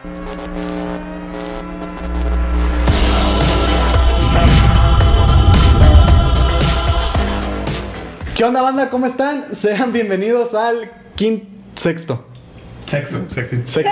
[0.00, 0.08] ¿Qué
[8.44, 8.90] onda, banda?
[8.90, 9.56] ¿Cómo están?
[9.56, 12.24] Sean bienvenidos al quinto, sexto.
[12.86, 13.26] Sexo,
[13.64, 13.90] sexo.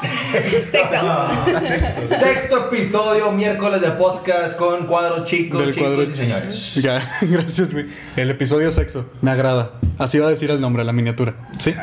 [0.70, 0.78] Sexto.
[0.78, 2.16] Sexo.
[2.18, 6.74] Sexto episodio, miércoles de podcast con cuadro chicos, Del chicos cuadro y señores.
[6.76, 7.86] Ya, gracias, güey.
[8.16, 9.10] El episodio sexo.
[9.20, 9.72] Me agrada.
[9.98, 11.34] Así va a decir el nombre, la miniatura.
[11.58, 11.74] ¿Sí?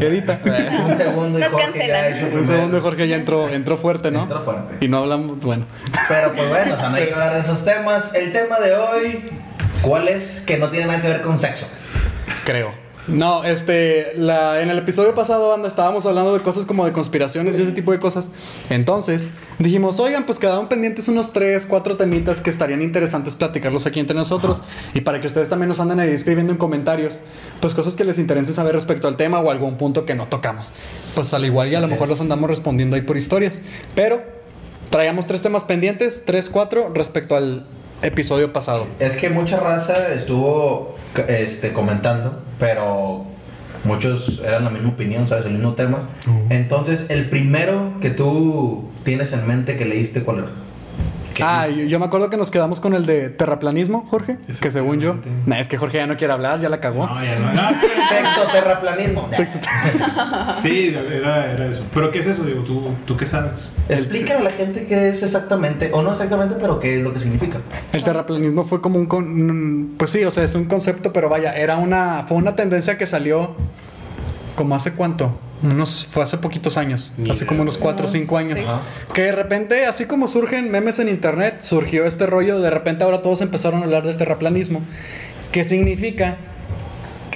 [0.00, 0.40] Edita.
[0.44, 1.88] Un segundo y Nos Jorge cancelan.
[2.02, 2.44] ya hizo Un primero.
[2.54, 4.22] segundo, Jorge ya entró, entró fuerte, ¿no?
[4.22, 4.84] Entró fuerte.
[4.84, 5.64] Y no hablamos, bueno.
[6.08, 8.14] Pero pues bueno, o sea, no hay que hablar de esos temas.
[8.14, 9.24] El tema de hoy,
[9.82, 10.40] ¿cuál es?
[10.42, 11.66] Que no tiene nada que ver con sexo.
[12.44, 12.72] Creo.
[13.08, 17.58] No, este, la, en el episodio pasado, banda, estábamos hablando de cosas como de conspiraciones
[17.58, 18.30] y ese tipo de cosas.
[18.68, 19.28] Entonces,
[19.58, 24.14] dijimos, oigan, pues quedaron pendientes unos 3, 4 temitas que estarían interesantes platicarlos aquí entre
[24.14, 24.62] nosotros.
[24.94, 27.20] Y para que ustedes también nos anden ahí escribiendo en comentarios,
[27.60, 30.72] pues cosas que les interese saber respecto al tema o algún punto que no tocamos.
[31.14, 32.10] Pues al igual y a lo mejor es.
[32.10, 33.62] los andamos respondiendo ahí por historias.
[33.94, 34.22] Pero
[34.90, 37.66] traíamos tres temas pendientes, 3, 4 respecto al
[38.02, 38.86] episodio pasado.
[38.98, 40.96] Es que mucha raza estuvo
[41.28, 43.24] este, comentando, pero
[43.84, 45.46] muchos eran la misma opinión, ¿sabes?
[45.46, 46.08] El mismo tema.
[46.50, 50.48] Entonces, el primero que tú tienes en mente que leíste, ¿cuál era?
[51.40, 51.46] ¿Qué?
[51.46, 54.38] Ah, yo, yo me acuerdo que nos quedamos con el de terraplanismo, Jorge.
[54.60, 55.16] Que según yo.
[55.46, 57.06] Nah, es que Jorge ya no quiere hablar, ya la cagó.
[57.06, 57.52] No, ya no.
[57.52, 59.28] no, es que- Sexo, terraplanismo.
[60.62, 61.84] Sí, era, era eso.
[61.94, 62.62] ¿Pero qué es eso, digo?
[62.62, 63.52] ¿Tú, ¿Tú qué sabes?
[63.88, 67.20] Explícale a la gente qué es exactamente, o no exactamente, pero qué es lo que
[67.20, 67.58] significa.
[67.92, 71.28] El terraplanismo fue como un, con- un- Pues sí, o sea, es un concepto, pero
[71.28, 72.24] vaya, era una.
[72.28, 73.54] Fue una tendencia que salió.
[74.56, 75.38] Como hace cuánto?
[75.62, 77.82] Unos, fue hace poquitos años, Ni hace idea, como unos güey.
[77.94, 78.58] 4 o 5 años.
[78.58, 78.66] Sí.
[79.12, 83.22] Que de repente, así como surgen memes en internet, surgió este rollo, de repente ahora
[83.22, 84.80] todos empezaron a hablar del terraplanismo,
[85.52, 86.38] que significa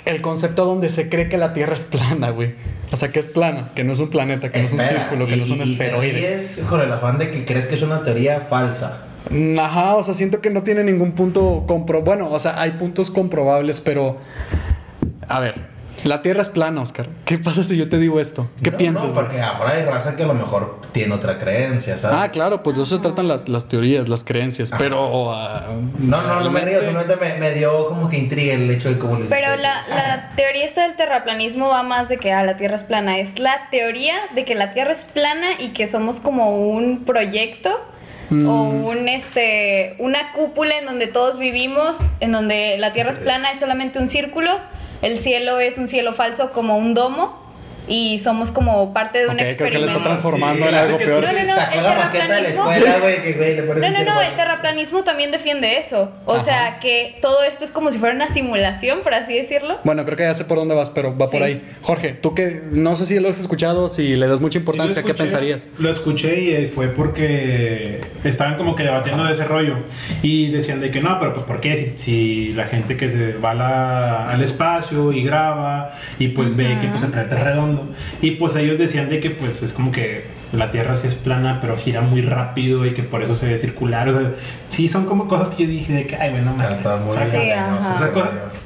[0.06, 2.54] el concepto donde se cree que la Tierra es plana, güey.
[2.92, 5.26] O sea, que es plana, que no es un planeta, que no es un círculo,
[5.26, 6.12] que y- no es un y- y esferoide.
[6.12, 9.06] ríes con el afán de que crees que es una teoría falsa.
[9.58, 12.02] Ajá, o sea, siento que no tiene ningún punto compro...
[12.02, 14.18] Bueno, o sea, hay puntos comprobables, pero...
[15.28, 15.73] A ver,
[16.04, 17.08] la Tierra es plana, Oscar.
[17.24, 18.48] ¿Qué pasa si yo te digo esto?
[18.62, 19.06] ¿Qué No, piensas?
[19.06, 22.18] No, porque ahora hay raza que a lo mejor tiene otra creencia, ¿sabes?
[22.20, 25.32] Ah, claro, pues de eso se tratan las, las teorías, las creencias, pero...
[25.32, 25.66] ah,
[25.98, 28.98] No, no, no me río, simplemente me, me dio como que intriga el hecho de
[28.98, 32.82] cómo Pero la teoría esta del terraplanismo va más de que ah, la Tierra es
[32.84, 33.18] plana.
[33.18, 37.70] Es la teoría de que la Tierra es plana y que somos como un proyecto
[38.30, 38.48] Mm.
[38.48, 43.52] o un este una cúpula en donde todos vivimos, en donde la Tierra es plana,
[43.52, 44.50] es solamente un círculo,
[45.04, 47.43] el cielo es un cielo falso como un domo
[47.86, 49.92] y somos como parte de un Ok, creo que le experimento.
[49.92, 51.22] está transformando Sí, en algo peor.
[51.24, 53.62] No, no, no, Sacó el la maqueta de la terraplanismo- escuela, güey, que güey, le
[53.64, 56.12] parece No, no, no, el terraplanismo también defiende eso.
[56.24, 56.44] O Ajá.
[56.44, 59.78] sea, que todo esto es como si fuera una simulación, por así decirlo.
[59.84, 61.32] Bueno, creo que ya sé por dónde vas, pero va Sí.
[61.36, 61.62] por ahí.
[61.82, 65.02] Jorge, tú que no sé si lo has escuchado, si le das mucha Sí, importancia,
[65.02, 65.68] ¿qué pensarías?
[65.78, 69.76] Lo escuché y eh, fue porque estaban como que debatiendo de ese rollo
[70.22, 71.76] y decían de que no, pero pues ¿por qué?
[71.76, 76.78] Si, si la gente que va a la- al espacio y graba y pues ve
[76.80, 77.42] que pues el planeta es
[78.20, 81.58] y pues ellos decían de que pues es como que la Tierra sí es plana
[81.60, 84.32] pero gira muy rápido y que por eso se ve circular, o sea,
[84.68, 86.96] sí son como cosas que yo dije de que ay bueno, Está, mames, está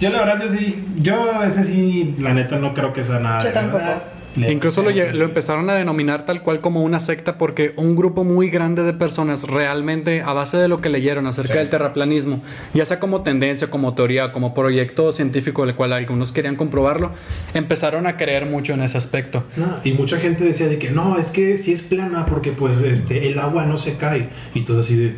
[0.01, 3.41] yo la verdad, yo sí, yo ese sí, la neta no creo que sea nada.
[3.41, 3.79] Yo de tampoco.
[3.79, 4.03] verdad.
[4.37, 4.91] Le- Incluso lo,
[5.25, 9.45] empezaron a denominar tal cual como una secta porque un grupo muy grande de personas
[9.45, 11.59] realmente a base de lo que leyeron acerca Sí.
[11.61, 12.43] del terraplanismo,
[12.75, 17.13] ya sea como tendencia, como teoría, como proyecto científico el cual algunos querían comprobarlo,
[17.55, 19.45] empezaron a creer mucho en ese aspecto.
[19.57, 22.81] No, y mucha gente decía de que no, es que sí es plana porque pues
[22.83, 24.29] este el agua no se cae.
[24.55, 25.17] Y todo así de.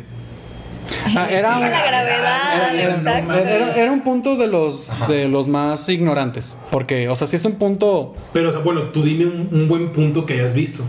[1.15, 3.33] Ah, era, Sí, la gravedad, era- exacto.
[3.33, 5.07] era- era un punto de los, Ajá.
[5.07, 8.81] de los más ignorantes, porque, o sea, si es un punto Pero, o sea, bueno,
[8.83, 10.83] tú dime un, un buen punto que hayas visto.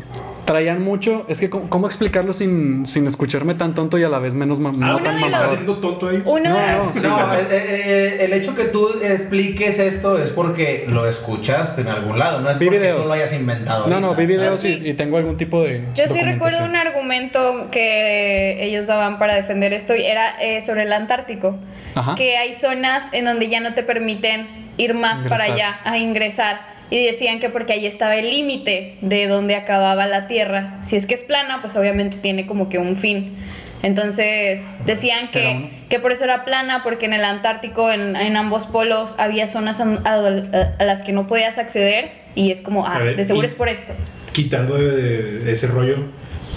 [0.44, 4.18] Traían mucho, es que cómo, cómo explicarlo sin, sin escucharme tan tonto y a la
[4.18, 5.50] vez menos ma- no Ah, tan de ¿estás mamador.
[5.50, 6.22] diciendo tonto ahí?
[6.24, 7.00] Uno No, no, sí.
[7.02, 7.82] No, eh, eh,
[8.20, 12.50] eh, el hecho que tú expliques esto es porque lo escuchaste en algún lado, no
[12.50, 13.02] es Vi porque videos.
[13.02, 13.86] tú lo hayas inventado.
[13.86, 14.82] No, no, ahorita, vi videos ¿sabes?
[14.82, 15.84] y, y tengo algún tipo de.
[15.94, 20.82] Yo sí recuerdo un argumento que ellos daban para defender esto y era eh, sobre
[20.82, 21.56] el Antártico.
[21.94, 22.14] Ajá.
[22.14, 24.46] Que hay zonas en donde ya no te permiten
[24.78, 25.38] ir más Ingresar.
[25.38, 26.71] para allá a ingresar.
[26.92, 30.78] Y decían que porque ahí estaba el límite de donde acababa la Tierra.
[30.82, 33.36] Si es que es plana, pues obviamente tiene como que un fin.
[33.82, 38.66] Entonces decían que, que por eso era plana, porque en el Antártico, en, en ambos
[38.66, 42.10] polos, había zonas a, a- a las que no podías acceder.
[42.34, 43.92] Y es como, ah, A ver, de seguro es por esto.
[44.32, 46.06] Quitando de, de ese rollo,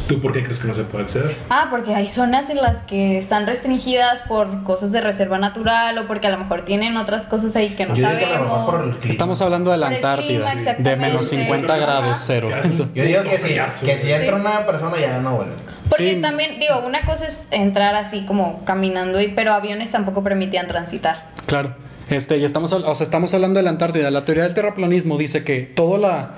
[0.07, 1.35] ¿Tú por qué crees que no se puede acceder?
[1.49, 6.05] Ah, porque hay zonas en las que están restringidas por cosas de reserva natural o
[6.07, 8.43] porque a lo mejor tienen otras cosas ahí que no Yo digo que a lo
[8.43, 8.71] mejor sabemos.
[8.75, 9.11] por el clima.
[9.11, 11.45] Estamos hablando de la Antártida, clima, de menos exactamente.
[11.45, 12.49] 50 grados cero.
[12.93, 14.41] Yo digo que si, que si entra Sí.
[14.41, 15.53] una persona ya no vuelve.
[15.89, 16.21] Porque Sí.
[16.21, 21.29] también, digo, una cosa es entrar así como caminando, y, pero aviones tampoco permitían transitar.
[21.47, 21.75] Claro.
[22.09, 24.11] Este, y estamos, o sea, estamos hablando de la Antártida.
[24.11, 26.31] La teoría del terraplanismo dice que todo la,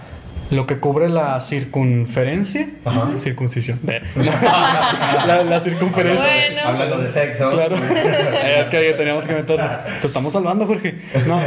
[0.49, 3.17] lo que cubre la circunferencia, Ajá.
[3.17, 3.79] circuncisión,
[4.15, 6.25] la, la circunferencia.
[6.25, 6.61] Bueno.
[6.63, 7.51] Hablando de sexo.
[7.51, 7.75] Claro.
[8.57, 9.65] Es que teníamos que meterlo.
[10.01, 10.95] Te estamos salvando, Jorge.
[11.27, 11.39] No.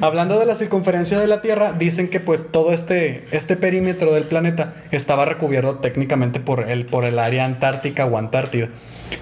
[0.00, 4.24] Hablando de la circunferencia de la Tierra, dicen que pues todo este, este perímetro del
[4.24, 8.68] planeta estaba recubierto técnicamente por el, por el área antártica o Antártida.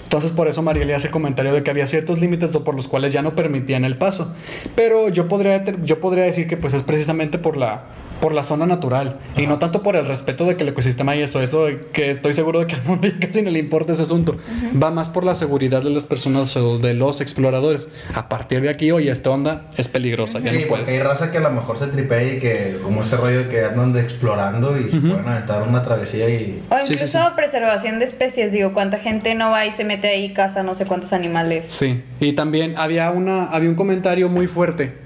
[0.04, 3.20] Entonces por eso Marieli hace comentario de que había ciertos límites por los cuales ya
[3.20, 4.34] no permitían el paso.
[4.74, 7.84] Pero yo podría, yo podría decir que pues es precisamente por la,
[8.24, 11.20] por la zona natural y no tanto por el respeto de que el ecosistema y
[11.20, 14.34] eso, eso que estoy seguro de que al mundo casi no le importa ese asunto.
[14.82, 17.86] Va más por la seguridad de las personas o de los exploradores.
[18.14, 21.04] A partir de aquí, oye, esta onda es peligrosa, ya Sí, no porque hay puedes.
[21.04, 23.92] raza que a lo mejor se tripea y que como ese rollo de que andan
[23.92, 26.62] de explorando y se pueden aventar una travesía y...
[26.70, 27.24] O Sí, sí, incluso sí.
[27.36, 30.74] preservación de especies, digo, cuánta gente no va y se mete ahí y caza no
[30.74, 31.66] sé cuántos animales.
[31.66, 35.03] Sí, y también había, una, había un comentario muy fuerte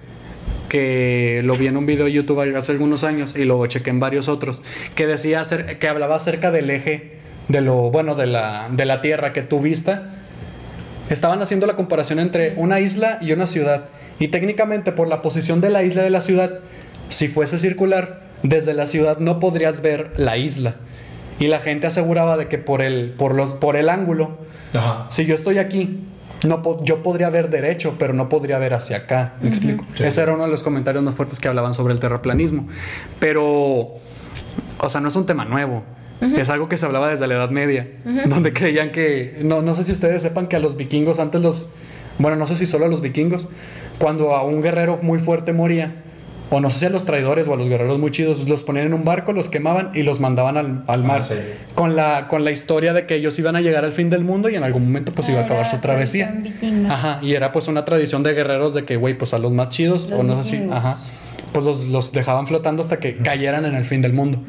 [0.68, 4.00] que lo vi en un video de YouTube hace algunos años y lo chequé en
[4.00, 4.62] varios otros,
[4.94, 5.42] que decía
[5.78, 7.18] que hablaba acerca del eje
[7.48, 10.10] de lo bueno de la, de la Tierra que tu vista.
[11.10, 13.86] Estaban haciendo la comparación entre una isla y una ciudad
[14.18, 16.60] y técnicamente por la posición de la isla de la ciudad
[17.08, 20.76] si fuese circular desde la ciudad no podrías ver la isla.
[21.38, 24.38] Y la gente aseguraba de que por el por los por el ángulo
[24.74, 25.06] Ajá.
[25.08, 26.00] si yo estoy aquí,
[26.46, 29.34] no po- yo podría ver derecho, pero no podría ver hacia acá.
[29.40, 29.84] ¿Me explico?
[29.96, 30.04] Sí.
[30.04, 32.66] Ese era uno de los comentarios más fuertes que hablaban sobre el terraplanismo.
[33.18, 33.94] Pero,
[34.78, 35.82] o sea, no es un tema nuevo.
[36.36, 37.86] Es algo que se hablaba desde la Edad Media,
[38.26, 41.72] donde creían que, no, no sé si ustedes sepan que a los vikingos antes los,
[42.18, 43.48] bueno, no sé si solo a los vikingos,
[44.00, 46.02] cuando a un guerrero muy fuerte moría,
[46.50, 48.86] o no sé si a los traidores o a los guerreros muy chidos, los ponían
[48.86, 51.22] en un barco, los quemaban y los mandaban al, al mar.
[51.22, 51.34] sí.
[51.74, 54.48] Con la, con la historia de que ellos iban a llegar al fin del mundo
[54.48, 56.34] y en algún momento pues iba a acabar su travesía.
[56.88, 59.68] Ajá, y era pues una tradición de guerreros de que, güey, pues a los más
[59.68, 60.98] chidos, Los o no sé si, ajá,
[61.52, 64.40] pues los, los dejaban flotando hasta que cayeran en el fin del mundo.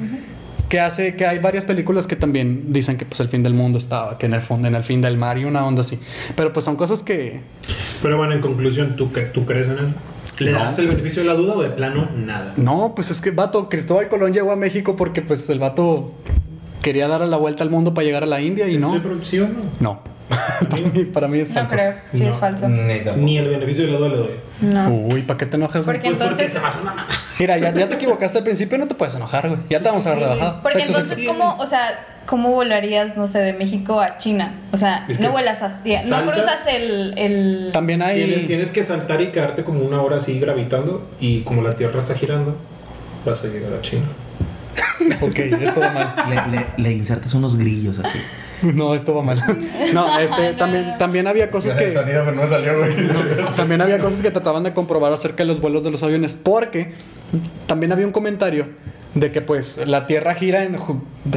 [0.70, 3.80] Que hace que hay varias películas que también dicen que pues el fin del mundo
[3.80, 6.00] estaba, que en el fondo, en el fin del mar y una onda así.
[6.36, 7.42] Pero pues son cosas que
[8.04, 9.94] Pero bueno, en conclusión, ¿tú, tú crees en él?
[10.40, 12.54] ¿Le No, das el beneficio de la duda o de plano nada?
[12.58, 16.12] No, pues es que, vato, Cristóbal Colón llegó a México porque pues el vato
[16.82, 18.94] quería dar la vuelta al mundo para llegar a la India y no.
[18.94, 19.60] ¿Sí, pero sí o no?
[19.80, 20.00] No.
[20.70, 21.76] para, mí, para mí es No falso.
[21.76, 22.30] creo, sí No.
[22.32, 22.70] es falso.
[22.70, 24.32] Ni el beneficio de la duda le doy.
[24.62, 24.90] No.
[24.90, 25.84] Uy, ¿para qué te enojas?
[25.86, 27.08] Porque Pues porque entonces, se me hace una mamá.
[27.40, 29.60] Mira, ya, ya te equivocaste al principio, no te puedes enojar, güey.
[29.70, 30.62] Ya te vamos a dar de bajada.
[30.62, 31.34] porque Sexo, entonces sexo.
[31.34, 31.90] cómo, o sea,
[32.30, 34.54] cómo volarías, no sé, de México a China?
[34.72, 38.24] O sea, Es que no vuelas hacia, no cruzas el, el También hay.
[38.24, 41.98] Tienes, tienes que saltar y quedarte como una hora así gravitando y como la Tierra
[41.98, 42.56] está girando,
[43.26, 44.06] vas a llegar a China.
[45.22, 46.14] Ok, esto va mal.
[46.30, 48.20] Le, le, le insertas unos grillos aquí.
[48.62, 49.42] No, esto va mal.
[49.94, 51.94] No, este, también, también había cosas que.
[51.94, 52.94] sonido pero no salió, güey.
[53.56, 56.94] También había cosas que trataban de comprobar acerca de los vuelos de los aviones, porque
[57.66, 58.68] también había un comentario
[59.20, 60.78] de que pues la Tierra gira en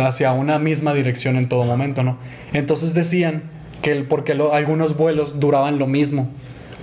[0.00, 2.18] hacia una misma dirección en todo momento, ¿no?
[2.52, 3.42] Entonces decían
[3.82, 6.30] que el, porque lo- algunos vuelos duraban lo mismo.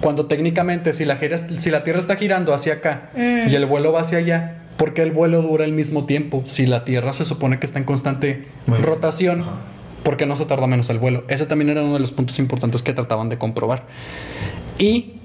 [0.01, 3.91] Cuando técnicamente si la, gira- si la Tierra está girando hacia acá y el vuelo
[3.91, 6.43] va hacia allá, ¿por qué el vuelo dura el mismo tiempo?
[6.45, 9.45] Si la Tierra se supone que está en constante Muy rotación.
[10.03, 11.23] ¿por qué no se tarda menos el vuelo?
[11.27, 13.83] Ese también era uno de los puntos importantes que trataban de comprobar.
[14.77, 15.15] Y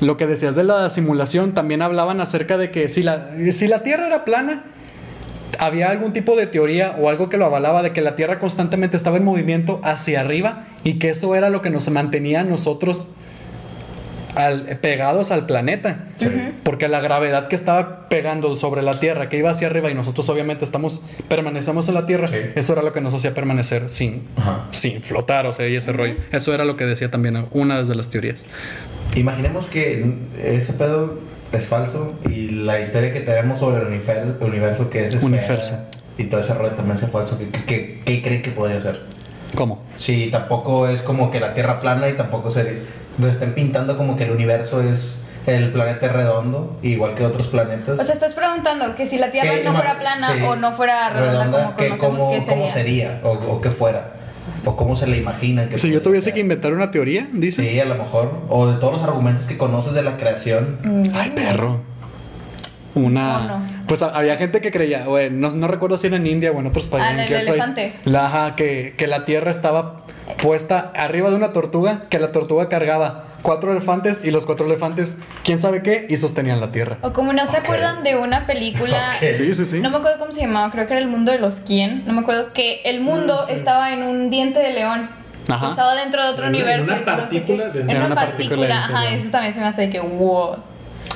[0.00, 3.82] lo que decías de la simulación, también hablaban acerca de que si la, si la
[3.82, 4.62] Tierra era plana,
[5.60, 8.96] había algún tipo de teoría o algo que lo avalaba de que la Tierra constantemente
[8.96, 13.08] estaba en movimiento hacia arriba y que eso era lo que nos mantenía a nosotros
[14.34, 16.06] al- pegados al planeta.
[16.62, 20.28] Porque la gravedad que estaba pegando sobre la Tierra, que iba hacia arriba y nosotros
[20.28, 22.36] obviamente estamos, permanecemos en la Tierra, Sí.
[22.54, 24.66] eso era lo que nos hacía permanecer sin, Ajá.
[24.70, 26.14] sin flotar, o sea, y ese rollo.
[26.32, 28.44] Eso era lo que decía también una de las teorías.
[29.16, 31.18] Imaginemos que ese pedo
[31.52, 35.78] es falso y la historia que tenemos sobre el univer- universo que es esfera Universo.
[36.18, 37.38] y todo ese rollo también sea falso.
[37.38, 39.00] ¿Qué, qué, qué- qué creen que podría ser?
[39.56, 39.80] ¿Cómo?
[39.96, 42.78] Si tampoco es como que la Tierra plana y tampoco se
[43.18, 45.14] lo estén pintando como que el universo es
[45.46, 47.98] el planeta redondo, igual que otros planetas.
[47.98, 50.72] O sea, estás preguntando que si la Tierra ¿Qué no fuera plana sí, o no
[50.72, 52.72] fuera redonda, ¿qué- como conocemos cómo, que cómo sería.
[52.72, 53.20] sería?
[53.24, 54.12] O, o qué fuera.
[54.64, 57.70] O cómo se le imagina que Si yo tuviese que inventar una teoría, dices.
[57.70, 58.42] Sí, a lo mejor.
[58.48, 60.78] O de todos los argumentos que conoces de la creación.
[60.82, 61.80] Mm, Ay, perro.
[62.94, 63.66] una...
[63.86, 66.66] Pues había gente que creía, güey, no, no recuerdo si era en India o en
[66.66, 67.10] otros países.
[67.10, 67.48] Ah, en el qué país.
[67.48, 67.92] elefante.
[68.04, 70.04] La, ajá, que, que la tierra estaba
[70.42, 75.18] puesta arriba de una tortuga, que la tortuga cargaba cuatro elefantes y los cuatro elefantes,
[75.44, 76.98] quién sabe qué, y sostenían la tierra.
[77.02, 77.64] O como no se Ok.
[77.64, 79.12] acuerdan de una película.
[79.16, 79.36] Ok.
[79.36, 79.80] Sí, sí, sí.
[79.80, 82.04] No me acuerdo cómo se llamaba, creo que era el mundo de los quién.
[82.06, 85.08] No me acuerdo que el mundo estaba en un diente de león.
[85.48, 85.70] Ajá.
[85.70, 86.92] Estaba dentro de otro En una- en universo.
[86.92, 87.78] una que no sé partícula qué.
[87.78, 88.84] de- En una una partícula partícula.
[88.84, 90.56] Ajá, eso también se me hace de que wow.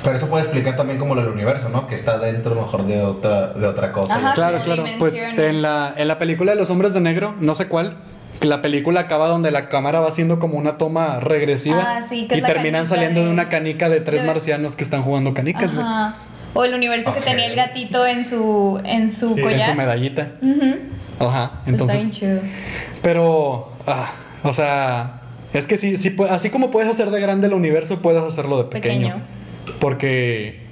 [0.03, 1.87] Pero eso puede explicar también como lo del universo, ¿no?
[1.87, 4.15] Que está dentro mejor de otra, de otra cosa.
[4.17, 4.33] Ajá.
[4.33, 4.83] Claro, claro.
[4.99, 7.95] Pues en la, en la película de los hombres de negro, no sé cuál,
[8.39, 12.27] que la película acaba donde la cámara va haciendo como una toma regresiva Ah, sí,
[12.27, 13.27] que y terminan saliendo de...
[13.27, 15.85] de- una canica de tres de- marcianos que están jugando canicas, güey.
[15.85, 16.15] Ajá.
[16.53, 19.69] O el universo que tenía el gatito en su, en su Sí, su En collar.
[19.69, 20.31] su medallita.
[20.41, 21.27] Ujú.
[21.27, 21.43] Ajá.
[21.43, 22.39] Está bien Entonces, chido.
[23.01, 24.11] pero, ah,
[24.43, 25.21] o sea,
[25.53, 28.63] es que sí, sí, así como puedes hacer de grande el universo, puedes hacerlo de
[28.65, 29.07] pequeño.
[29.07, 29.23] Pequeño.
[29.79, 30.64] Porque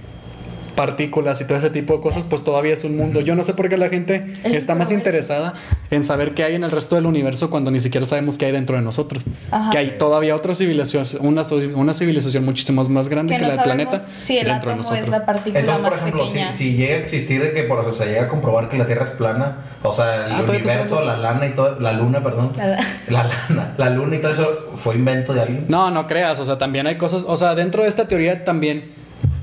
[0.76, 3.22] partículas y todo ese tipo de cosas, pues todavía es un mundo.
[3.22, 5.54] Yo no sé por qué la gente El está más interesada
[5.92, 8.52] en saber qué hay en el resto del universo cuando ni siquiera sabemos qué hay
[8.52, 9.26] dentro de nosotros.
[9.52, 9.70] Ajá.
[9.72, 11.44] Que hay todavía otra civilización, una,
[11.76, 14.76] una civilización muchísimo más grande Que que, no la del planeta si el dentro de
[14.78, 15.04] nosotros.
[15.04, 18.06] es la partícula Entonces, por ejemplo, si, llega a existir de que por, o sea,
[18.08, 21.46] llega a comprobar que la Tierra es plana, o sea, el Ah, universo, la lana
[21.48, 22.78] y todo, la luna, perdón, La-
[23.10, 25.66] la lana, la luna y todo eso fue invento de alguien.
[25.68, 28.92] No, no creas, o sea, también hay cosas, o sea, dentro de esta teoría también,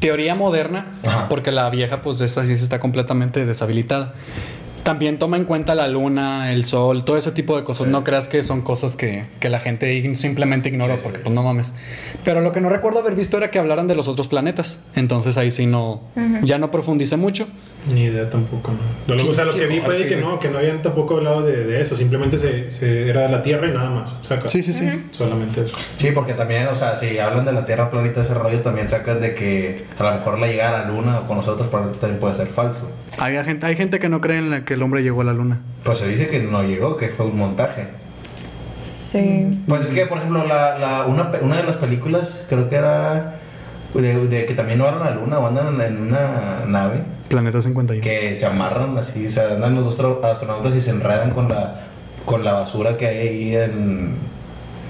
[0.01, 1.29] teoría moderna, Ajá.
[1.29, 4.15] porque la vieja, pues esta ciencia está completamente deshabilitada.
[4.83, 7.87] También toma en cuenta la luna, el sol, todo ese tipo de cosas.
[7.89, 11.75] No creas que son cosas que, que la gente simplemente ignora, porque pues no mames.
[12.25, 14.81] Pero lo que no recuerdo haber visto era que hablaran de los otros planetas.
[14.97, 16.01] Entonces ahí sí no,
[16.43, 17.47] ya no profundicé mucho.
[17.93, 18.73] Ni idea tampoco,
[19.09, 19.15] ¿no?
[19.15, 21.41] Lo, o sea, lo que vi fue de que no, que no habían tampoco hablado
[21.43, 24.19] de, de eso, simplemente se, se- era de la Tierra y nada más.
[24.23, 24.87] Sea, Sí, sí, sí.
[25.13, 25.75] Solamente eso.
[25.97, 29.21] Sí, porque también, o sea, si hablan de la Tierra todo ese rollo, también sacan
[29.21, 32.01] de que a lo mejor la llegada a la luna o con los otros planetas
[32.01, 32.91] también puede ser falso.
[33.19, 35.33] Hay gente, hay gente que no cree en la que el hombre llegó a la
[35.33, 35.61] luna.
[35.83, 37.87] Pues se dice que no llegó, que fue un montaje.
[38.79, 39.49] Sí.
[39.67, 42.77] Pues es que, por ejemplo, la, la- una, pe- una de las películas, creo que
[42.77, 43.40] era
[43.95, 47.61] de, de que también no van a la luna o andan en, una nave Planeta
[47.61, 48.03] 51.
[48.03, 51.49] que se amarran así, o sea, andan los dos astro- astronautas y se enredan con
[51.49, 51.81] la,
[52.25, 54.31] con la basura que hay ahí en...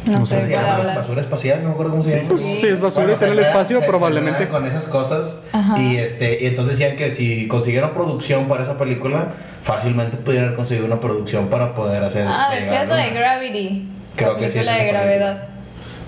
[0.07, 0.95] No, No sé sé ¿Cómo se llama?
[0.95, 2.28] Basura espacial, no me acuerdo cómo se llama.
[2.30, 4.49] Pues sí, es basura Bueno, y está en se el espacio, se- probablemente.
[4.49, 5.78] con esas cosas Ajá.
[5.78, 10.57] y este y entonces decían que si consiguieron producción para esa película fácilmente pudieran haber
[10.57, 13.19] conseguido una producción para poder hacer Ah, llegar decías de.
[13.19, 13.88] Gravity.
[14.16, 15.49] Creo la que sí, de es la película.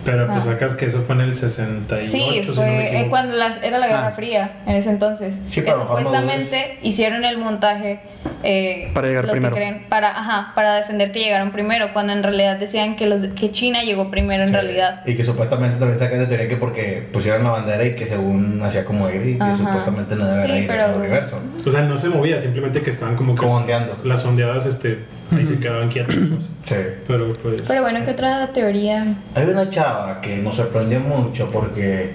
[0.04, 0.52] Pero pues Ah.
[0.52, 3.56] sacas que eso fue en el 68, Sí, si no me fue eh, cuando la-
[3.62, 4.12] era la Guerra Ah.
[4.12, 5.42] Fría en ese entonces.
[5.47, 8.00] Sí, que mejor no supuestamente hicieron el montaje
[8.44, 9.56] eh, Para llegar los que primero.
[9.56, 13.50] creen- para, ajá, para defender que llegaron primero, cuando en realidad decían que los que
[13.52, 14.54] China llegó primero en Sí.
[14.54, 15.02] realidad.
[15.06, 18.61] Y que supuestamente también sacan de teoría que porque pusieron la bandera y que según
[18.64, 19.56] hacía como aire y que Ajá.
[19.56, 21.40] supuestamente no debe haber Sí, aire pero- en el universo.
[21.66, 23.92] O sea, no se movía, simplemente que estaban como que Como ondeando.
[24.04, 24.99] las ondeadas este,
[25.36, 26.16] ahí se quedaban quietas.
[26.30, 26.44] pues.
[26.62, 26.74] Sí.
[27.06, 27.62] Pero pues.
[27.66, 29.14] Pero bueno, ¿qué otra teoría?
[29.34, 32.10] Hay una chava que nos sorprendió mucho porque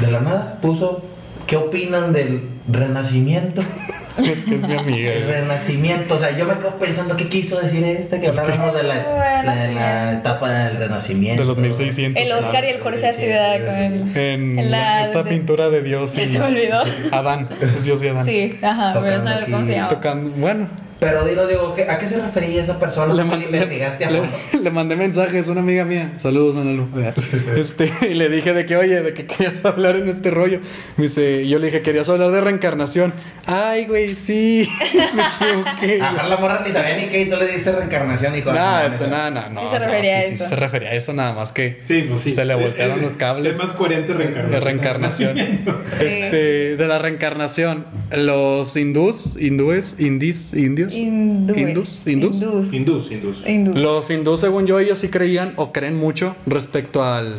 [0.00, 1.02] de la nada puso
[1.46, 3.62] ¿qué opinan del renacimiento?
[4.18, 5.12] Es que es mi amiga.
[5.12, 8.82] El renacimiento, o sea, yo me quedo pensando qué quiso decir este, que habláramos de
[8.82, 8.94] la,
[9.44, 11.40] la- de la etapa del renacimiento.
[11.40, 12.22] De los 1600.
[12.22, 14.16] El Oscar y el Jorge Aciudad con el...
[14.16, 16.82] En En la- esta pintura de Dios y se me olvidó.
[17.12, 17.48] Adán.
[17.62, 18.26] Es Dios y Adán.
[18.26, 19.88] Sí, ajá, pero Tocando no sé cómo se llama.
[19.88, 20.30] Tocando.
[20.36, 20.68] Bueno,
[21.00, 23.14] Pero dinos, digo, ¿qué- ¿a qué se refería esa persona?
[23.14, 24.10] le, ¿Tú man- que investigaste a
[24.60, 26.12] le- mandé mensajes a una amiga mía.
[26.18, 26.88] Saludos, Analu.
[27.56, 30.60] Este, y le dije de que, oye, de que querías hablar en este rollo.
[30.96, 33.12] Me dice, yo le dije, querías hablar de reencarnación.
[33.46, 34.68] Ay, güey, sí.
[35.14, 36.02] Me equivoqué.
[36.02, 38.52] Ajá, la morra ni sabía ni qué y tú le diste reencarnación, hijo.
[38.52, 39.60] Nah, No, este, eso- nada, nada, no.
[39.60, 40.48] Sí se no, refería a sí, sí eso.
[40.48, 42.30] se refería a eso nada más que Sí, pues sí.
[42.30, 43.52] se le voltearon es- los cables.
[43.52, 44.50] Es más coherente reencarnar.
[44.50, 45.36] de reencarnación.
[45.38, 46.04] Sí.
[46.04, 47.86] Este, de la reencarnación.
[48.12, 50.89] Los hindús, hindúes, indis, indios.
[50.94, 51.58] Hindúes.
[52.06, 52.06] Hindús,
[52.42, 52.72] hindús.
[52.72, 53.10] Hindús.
[53.46, 53.76] Hindús.
[53.76, 57.34] Los hindús, según yo, ellos sí creían o creen mucho respecto al,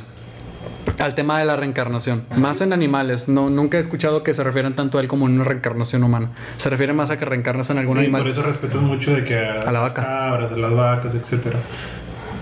[1.00, 2.24] al tema de la reencarnación.
[2.36, 3.28] Más en animales.
[3.30, 6.32] No, nunca he escuchado que se refieran tanto a él como en una reencarnación humana.
[6.58, 8.22] Se refiere más a que reencarnas en algún Sí, animal.
[8.24, 10.02] por eso respetan mucho de que a, A la vaca.
[10.04, 11.58] cabras, a las vacas, etcétera.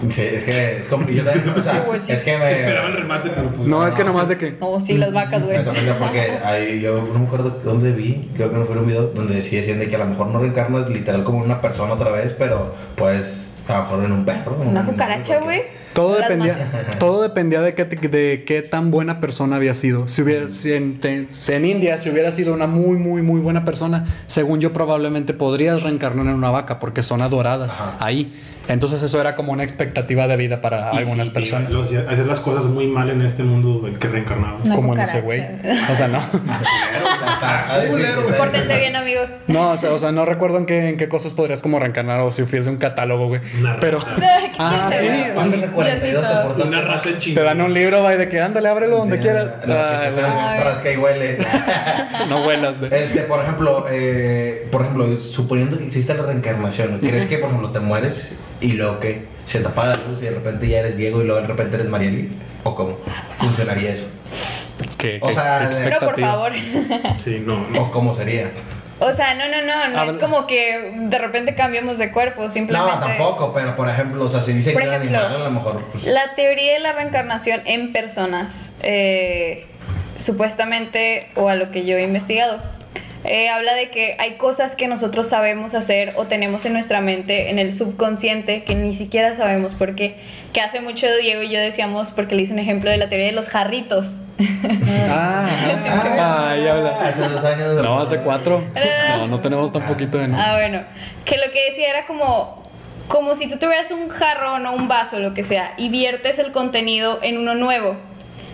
[0.07, 1.09] Sí, es que es como.
[1.09, 2.11] Yo también, o sea, Sí, güey, sí.
[2.13, 2.51] es que me.
[2.51, 3.67] Esperaba el remate, pero pues.
[3.67, 4.55] No, es que nomás de que.
[4.61, 5.57] Oh, sí, las vacas, güey.
[5.57, 8.87] Me sorprendió porque ahí yo no me acuerdo dónde vi, creo que no fue un
[8.87, 11.93] video donde sí decían de que a lo mejor no reencarnas literal como una persona
[11.93, 14.55] otra vez, pero pues a lo mejor en un perro.
[14.65, 15.61] Una cucaracha, güey.
[15.93, 16.55] Todo dependía,
[16.99, 20.07] todo dependía de qué, de qué tan buena persona había sido.
[20.07, 23.65] Si, hubiera, si en, si en India, si hubiera sido una muy, muy, muy buena
[23.65, 27.97] persona, según yo probablemente podrías reencarnar en una vaca porque son adoradas Ajá.
[27.99, 28.33] ahí.
[28.69, 31.73] Entonces eso era como una expectativa de vida para Y algunas sí, personas.
[31.73, 34.57] lo hacía- hacer las cosas muy mal en este mundo el que reencarnaba.
[34.63, 35.43] Una como en ese güey.
[35.91, 36.21] O sea, no.
[38.37, 39.27] Pórtense bien, amigos.
[39.47, 42.19] No, o sea, o sea, no recuerdo en qué, en qué cosas podrías como reencarnar
[42.21, 43.41] o si hubiese un catálogo, güey.
[43.81, 44.03] Pero...
[44.61, 45.07] Ah, sí.
[45.37, 46.25] Ándale, 42
[46.57, 49.47] te Una rata Te dan un libro, güey, de que ándale, ábrelo donde Sí, quieras.
[49.65, 51.37] rasca y huele.
[52.29, 52.81] no huelas.
[52.81, 53.03] De...
[53.03, 57.71] Este, por ejemplo, eh, por ejemplo, suponiendo que existe la reencarnación, ¿crees que, por ejemplo,
[57.71, 58.31] te mueres
[58.61, 61.25] y luego que se te apaga la luz y de repente ya eres Diego y
[61.25, 62.29] luego de repente eres Marieli?
[62.63, 62.97] ¿O cómo
[63.37, 64.07] funcionaría eso?
[64.97, 66.51] ¿Qué, O sea, qué No, por favor.
[67.23, 67.81] Sí, no, no.
[67.83, 68.51] ¿O cómo sería?
[69.01, 72.49] O sea, no, no, no, no Habla- es como que de repente cambiamos de cuerpo,
[72.49, 72.95] simplemente.
[72.95, 75.85] No, tampoco, pero por ejemplo, o sea, si dice que era animal, a lo mejor.
[75.93, 79.65] Pues, La teoría de la reencarnación en personas, eh,
[80.17, 82.61] supuestamente, o a lo que yo he investigado,
[83.25, 87.49] eh, habla de que hay cosas que nosotros sabemos hacer o tenemos en nuestra mente,
[87.49, 90.15] en el subconsciente, que ni siquiera sabemos por qué.
[90.53, 93.27] Que hace mucho Diego y yo decíamos, porque le hice un ejemplo de la teoría
[93.27, 94.07] de los jarritos.
[95.09, 95.49] Ah,
[96.17, 96.97] ah, ahí habla.
[97.01, 97.83] Hace dos años.
[97.83, 98.67] No, hace cuatro.
[99.09, 100.81] No, no tenemos tan poquito de Ah, bueno,
[101.25, 102.63] que lo que decía era como,
[103.09, 106.53] como si tú tuvieras un jarrón o un vaso, lo que sea, y viertes el
[106.53, 107.97] contenido en uno nuevo.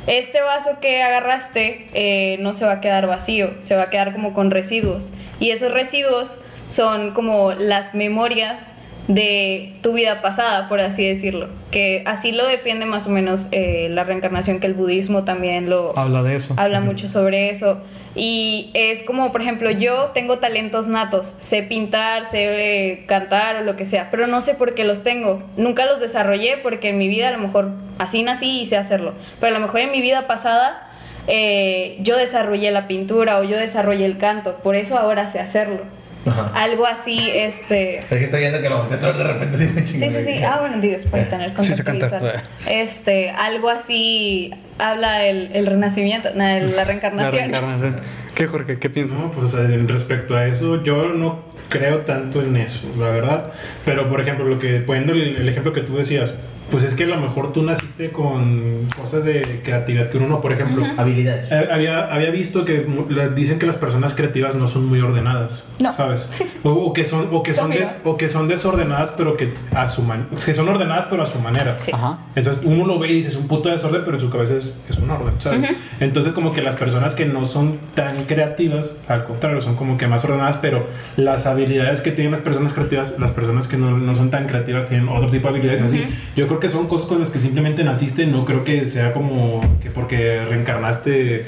[0.07, 4.13] Este vaso que agarraste eh, no se va a quedar vacío, se va a quedar
[4.13, 5.11] como con residuos.
[5.39, 8.71] Y esos residuos son como las memorias
[9.07, 11.49] de tu vida pasada, por así decirlo.
[11.71, 15.97] Que así lo defiende más o menos eh, la reencarnación, que el budismo también lo,
[15.97, 16.53] Habla de eso.
[16.57, 17.81] habla mucho sobre eso.
[18.15, 23.61] Y es como, por ejemplo, yo tengo talentos natos, sé pintar, sé eh, cantar o
[23.61, 25.43] lo que sea, pero no sé por qué los tengo.
[25.57, 29.13] Nunca los desarrollé porque en mi vida a lo mejor así nací y sé hacerlo.
[29.41, 30.87] Pero a lo mejor en mi vida pasada
[31.27, 35.81] eh, yo desarrollé la pintura o yo desarrollé el canto, por eso ahora sé hacerlo.
[36.27, 36.51] Ajá.
[36.55, 37.97] Algo así, este...
[37.99, 40.43] Es que estoy viendo que lo de repente sí me Sí, sí, sí.
[40.43, 42.19] Ah, bueno, digo, es para tener Sí, se contexto canta.
[42.19, 42.43] visual.
[42.67, 47.33] Este, algo así habla el, el renacimiento, no, el- la La reencarnación.
[47.33, 47.99] reencarnación.
[48.33, 48.79] ¿Qué, Jorge?
[48.79, 49.19] ¿Qué piensas?
[49.21, 53.53] No, pues en respecto a eso, yo no creo tanto en eso, la verdad.
[53.85, 56.37] Pero por ejemplo, lo que poniendo el, el ejemplo que tú decías,
[56.71, 60.41] pues es que a lo mejor tú naciste con cosas de creatividad que uno no,
[60.41, 60.83] por ejemplo.
[60.97, 61.51] Habilidades.
[61.51, 62.85] eh, Había, había visto que
[63.35, 65.91] dicen que las personas creativas no son muy ordenadas, No.
[65.91, 66.29] ¿sabes?
[66.63, 69.87] O, o que son, o, que son des- o que son desordenadas, pero que a
[69.87, 71.77] su man- que son ordenadas, pero a su manera.
[71.81, 71.91] Sí.
[71.93, 72.19] Ajá.
[72.35, 74.73] Entonces uno lo ve y dice es un puto desorden, pero en su cabeza es,
[74.89, 75.69] es un orden, ¿sabes?
[75.99, 80.07] Entonces como que las personas que no son tan creativas, al contrario, son como que
[80.07, 84.15] más ordenadas, pero las habilidades que tienen las personas creativas, las personas que no, no
[84.15, 86.03] son tan creativas tienen otro tipo de habilidades así.
[86.35, 89.61] Yo creo que son cosas con las que simplemente naciste, no creo que sea como
[89.81, 91.11] que porque reencarnaste...
[91.11, 91.45] De,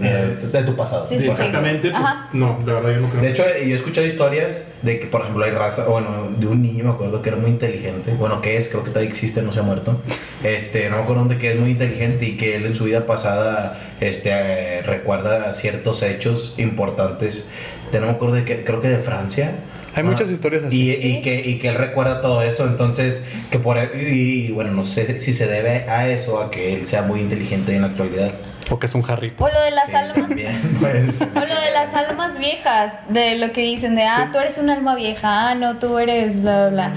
[0.00, 1.06] de- de tu pasado.
[1.08, 1.30] Sí, sí, sí.
[1.30, 3.22] Exactamente, pues, no, la verdad yo no creo.
[3.22, 6.62] De hecho, yo he escuchado historias de que, por ejemplo, hay raza, bueno, de un
[6.62, 8.12] niño, me acuerdo que era muy inteligente.
[8.18, 10.00] Bueno, que es, creo que todavía existe, no se ha muerto.
[10.42, 13.06] Este, no me acuerdo de que es muy inteligente y que él en su vida
[13.06, 17.48] pasada, este, eh, recuerda ciertos hechos importantes.
[17.92, 19.52] De, no me acuerdo de que, creo que de Francia.
[19.94, 20.90] Hay Ah, muchas historias así.
[20.90, 24.72] Y, y que, y que él recuerda todo eso, entonces, que por y, y, bueno,
[24.72, 27.88] no sé si se debe a eso, a que él sea muy inteligente en la
[27.88, 28.32] actualidad.
[28.70, 29.44] O que es un jarrito.
[29.44, 30.16] O lo de las Sí, almas.
[30.26, 31.20] también, pues.
[31.20, 34.70] O lo de las almas viejas, de lo que dicen de, ah, tú eres un
[34.70, 36.92] alma vieja, ah, no, tú eres bla, bla, bla.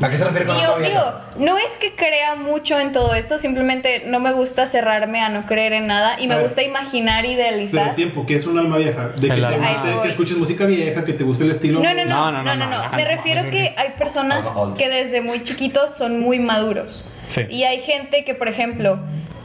[0.00, 1.02] ¿A qué se refiere con Y yo digo,
[1.38, 5.44] no es que crea mucho en todo esto, simplemente no me gusta cerrarme a no
[5.44, 7.94] creer en nada y me gusta imaginar, Pero idealizar.
[7.96, 9.08] tiempo, que es un alma vieja?
[9.08, 11.80] De que, El te guste- que escuches música vieja, que te guste el estilo...
[11.80, 13.90] No, no, no, No, no, no, no, no, no, no, Me no, refiero que hay
[13.98, 17.04] personas que desde muy chiquitos son muy maduros.
[17.26, 17.42] Sí.
[17.50, 19.00] Y hay gente que, por ejemplo,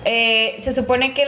[0.06, 1.26] eh, se supone que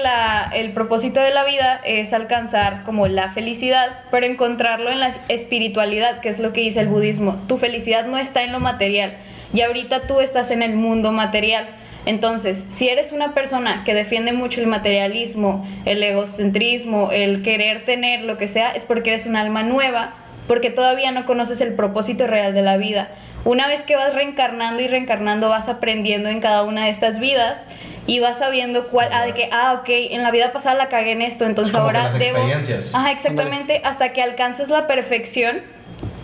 [0.53, 6.19] el propósito de la vida es alcanzar como la felicidad, pero encontrarlo en la espiritualidad,
[6.19, 7.41] que es lo que dice el budismo.
[7.47, 9.15] Tu felicidad no está en lo material.
[9.53, 11.67] Y ahorita tú estás en el mundo material.
[12.05, 18.21] Entonces, si eres una persona que defiende mucho el materialismo, el egocentrismo, el querer tener
[18.21, 20.13] lo que sea, es porque eres un alma nueva,
[20.47, 23.09] porque todavía no conoces el propósito real de la vida.
[23.45, 27.67] Una vez que vas reencarnando y reencarnando, vas aprendiendo en cada una de estas vidas
[28.07, 31.11] y vas sabiendo cuál, ah, de que, ah, ok, en la vida pasada la cagué
[31.11, 32.37] en esto, entonces ahora las debo...
[32.37, 32.93] experiencias.
[32.93, 35.57] Ajá, exactamente, hasta que alcances la perfección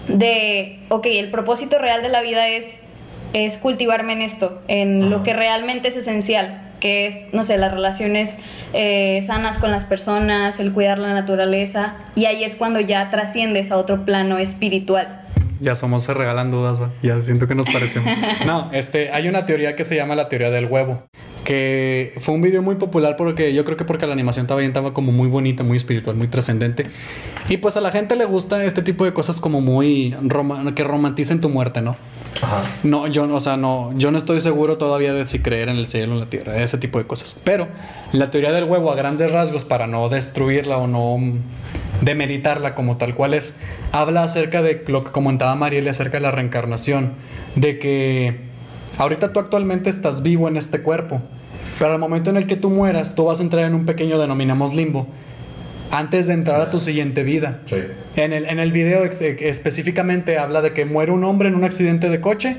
[0.07, 2.81] de, ok, el propósito real de la vida es,
[3.33, 5.23] es cultivarme en esto, en lo Ajá.
[5.23, 8.37] que realmente es esencial, que es, no sé, las relaciones
[8.73, 13.71] eh, sanas con las personas, el cuidar la naturaleza, y ahí es cuando ya trasciendes
[13.71, 15.21] a otro plano espiritual.
[15.59, 18.11] ya somos se regalan dudas, ya siento que nos parecemos.
[18.45, 21.03] No, este, hay una teoría que se llama la teoría del huevo,
[21.43, 24.69] que fue un video muy popular porque yo creo que porque la animación estaba bien,
[24.71, 26.87] estaba como muy bonita, muy espiritual, muy trascendente.
[27.49, 30.83] Y pues a la gente le gusta este tipo de cosas como muy roma- que
[30.83, 31.97] romanticen tu muerte, ¿no?
[32.41, 32.63] Ajá.
[32.83, 35.77] No, yo, no- o sea, no, yo no estoy seguro todavía de si creer en
[35.77, 37.35] el cielo o en la tierra, ese tipo de cosas.
[37.43, 37.67] Pero
[38.13, 41.17] la teoría del huevo, a grandes rasgos, para no destruirla o no
[42.01, 43.57] demeritarla como tal cual es,
[43.91, 47.13] habla acerca de lo que comentaba Marielle acerca de la reencarnación,
[47.55, 48.50] de que
[49.01, 51.21] ahorita tú actualmente estás vivo en este cuerpo,
[51.79, 54.19] pero al momento en el que tú mueras, tú vas a entrar en un pequeño,
[54.19, 55.07] denominamos limbo,
[55.91, 57.59] antes de entrar a tu siguiente vida.
[57.65, 57.77] Sí.
[58.15, 62.09] En el, en el video específicamente habla de que muere un hombre en un accidente
[62.09, 62.57] de coche,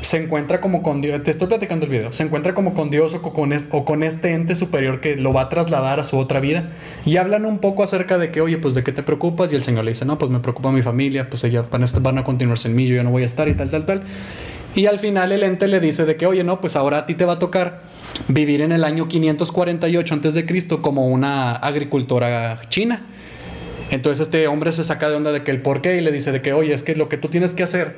[0.00, 3.14] se encuentra como con Dios, te estoy platicando el video, se encuentra como con Dios
[3.14, 6.02] o co- con, es- o con este ente superior que lo va a trasladar a
[6.02, 6.70] su otra vida
[7.04, 9.62] y hablan un poco acerca de que, oye, pues de qué te preocupas y el
[9.62, 12.18] Señor le dice, no, pues me preocupa mi familia, pues ella van a, estar- van
[12.18, 14.02] a continuar sin mí, yo ya no voy a estar y tal, tal, tal.
[14.74, 17.14] Y al final el ente le dice de que, oye, no, pues ahora a ti
[17.14, 17.82] te va a tocar
[18.28, 23.06] vivir en el año 548 antes de Cristo como una agricultora china.
[23.90, 26.32] Entonces este hombre se saca de onda de que el por qué y le dice
[26.32, 27.96] de que, oye, es que lo que tú tienes que hacer,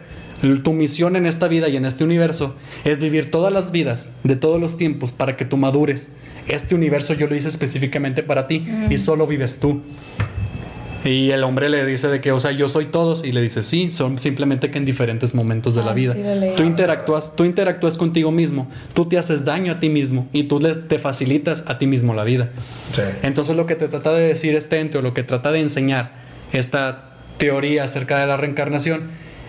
[0.64, 4.34] tu misión en esta vida y en este universo, es vivir todas las vidas de
[4.34, 6.14] todos los tiempos para que tú madures.
[6.48, 9.82] Este universo yo lo hice específicamente para ti y solo vives tú.
[11.04, 13.24] Y el hombre le dice de que, o sea, yo soy todos.
[13.26, 16.14] Y le dice, sí, son simplemente que en diferentes momentos de la Ah, vida.
[16.14, 16.20] sí.
[16.56, 20.60] Tú interactúas, tú interactúas contigo mismo, tú te haces daño a ti mismo y tú
[20.60, 22.50] le- te facilitas a ti mismo la vida.
[22.94, 23.02] Sí.
[23.22, 26.12] Entonces lo que te trata de decir este ente o lo que trata de enseñar
[26.52, 29.02] esta teoría acerca de la reencarnación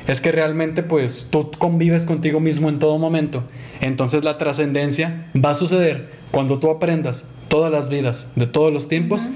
[0.08, 3.44] es que realmente pues tú convives contigo mismo en todo momento.
[3.80, 8.88] Entonces la trascendencia va a suceder cuando tú aprendas todas las vidas de todos los
[8.90, 9.30] tiempos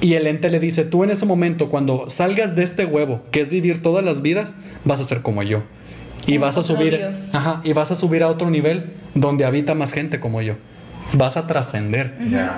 [0.00, 3.40] y el ente le dice, tú en ese momento cuando salgas de este huevo, que
[3.40, 5.62] es vivir todas las vidas, vas a ser como yo.
[6.26, 7.34] Y vas a subir, Dios.
[7.34, 10.54] ajá, y vas a subir a otro nivel donde habita más gente como yo.
[11.12, 12.16] Vas a trascender.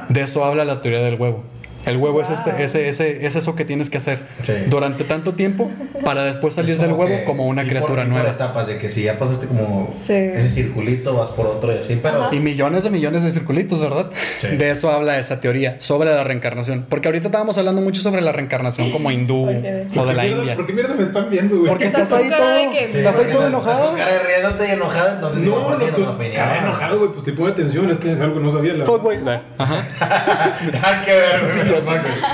[0.09, 1.45] De eso habla la teoría del huevo.
[1.89, 2.61] El huevo es, este, Wow.
[2.61, 4.53] ese, ese, es eso que tienes que hacer Sí.
[4.69, 5.71] durante tanto tiempo
[6.05, 8.29] para después salir del huevo que como una por- criatura por nueva.
[8.31, 10.13] etapas de que si ya pasaste como Sí.
[10.15, 12.25] ese circulito, vas por otro y así, pero.
[12.25, 12.35] Ajá.
[12.35, 14.11] Y millones de millones de circulitos, ¿verdad?
[14.39, 14.49] Sí.
[14.49, 16.87] De eso habla esa teoría, sobre la reencarnación.
[16.89, 20.57] Porque ahorita estábamos hablando mucho sobre la reencarnación como hindú o de la mierda- India.
[20.57, 21.69] ¿Por qué mierda me están viendo, güey?
[21.69, 23.93] Porque Estás estás ahí todo, que- estás ahí todo enojado.
[23.97, 27.13] riéndote y enojado, entonces No, no, no, enojado, güey.
[27.13, 28.75] Pues te pone atención, es que es algo que no sabía.
[28.75, 28.85] La...
[28.85, 29.19] Fuckboy.
[29.59, 29.87] Ajá.
[30.73, 31.78] Nada que ver, güey.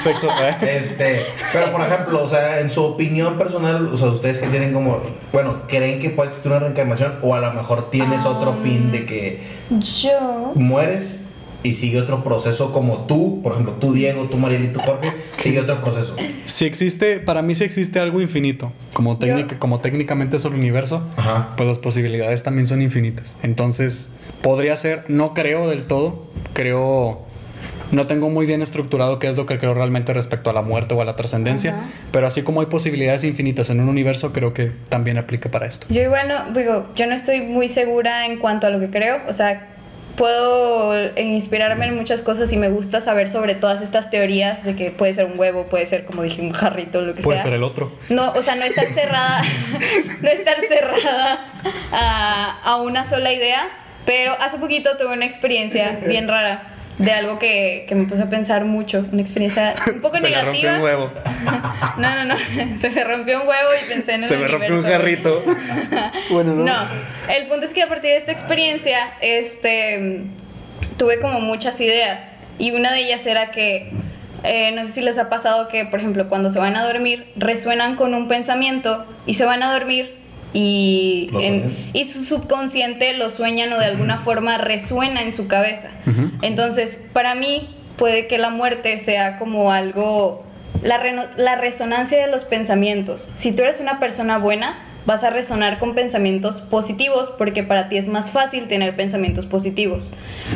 [0.02, 0.28] Sexo.
[0.30, 0.78] ¿eh?
[0.80, 4.72] Este, pero por ejemplo, o sea, en su opinión personal, o sea, ustedes que tienen
[4.72, 5.00] como,
[5.32, 7.14] bueno, ¿creen que puede existir una reencarnación?
[7.22, 8.62] O a lo mejor tienes otro Ah.
[8.62, 9.42] fin de que
[10.02, 10.52] Yo.
[10.54, 11.20] mueres
[11.62, 15.12] y sigue otro proceso como tú, por ejemplo, tú Diego, tú Mariel y tú Jorge,
[15.38, 16.14] sigue otro proceso.
[16.44, 21.02] Si existe, para mí si existe algo infinito, como, técnica, como técnicamente es el universo,
[21.16, 21.54] Ajá.
[21.56, 23.34] pues las posibilidades también son infinitas.
[23.42, 27.23] Entonces, podría ser, no creo del todo, creo,
[27.94, 30.94] no tengo muy bien estructurado qué es lo que creo realmente respecto a la muerte
[30.94, 31.84] o a la trascendencia, Ajá.
[32.12, 35.86] pero así como hay posibilidades infinitas en un universo, creo que también aplica para esto.
[35.88, 39.18] Yo igual no, digo, yo no estoy muy segura en cuanto a lo que creo,
[39.28, 39.68] o sea,
[40.16, 44.76] puedo eh, inspirarme en muchas cosas y me gusta saber sobre todas estas teorías de
[44.76, 47.46] que puede ser un huevo, puede ser como dije un jarrito, lo que Puede sea.
[47.46, 47.92] ser el otro.
[48.10, 49.42] No, o sea, no estar cerrada,
[50.22, 51.46] no estar cerrada
[51.92, 53.66] a, a una sola idea,
[54.06, 58.26] pero hace poquito tuve una experiencia bien rara de algo que, que me puse a
[58.30, 60.76] pensar mucho, una experiencia un poco Se le rompió negativa.
[60.76, 61.12] un huevo.
[61.98, 62.36] No, no, no,
[62.80, 65.44] se me rompió un huevo y pensé en el Se me rompió un jarrito.
[66.30, 66.74] bueno, No,
[67.32, 70.22] el punto es que a partir de esta experiencia, este,
[70.96, 73.92] tuve como muchas ideas y una de ellas era que,
[74.44, 77.26] eh, no sé si les ha pasado que, por ejemplo, cuando se van a dormir,
[77.36, 80.14] resuenan con un pensamiento y se van a dormir
[80.54, 85.90] y, en- y su subconsciente lo sueñan o de alguna forma resuena en su cabeza.
[86.42, 90.44] Entonces, para mí, puede que la muerte sea como algo,
[90.82, 91.00] la,
[91.36, 93.30] la resonancia de los pensamientos.
[93.34, 97.98] Si tú eres una persona buena, vas a resonar con pensamientos positivos porque para ti
[97.98, 100.10] es más fácil tener pensamientos positivos.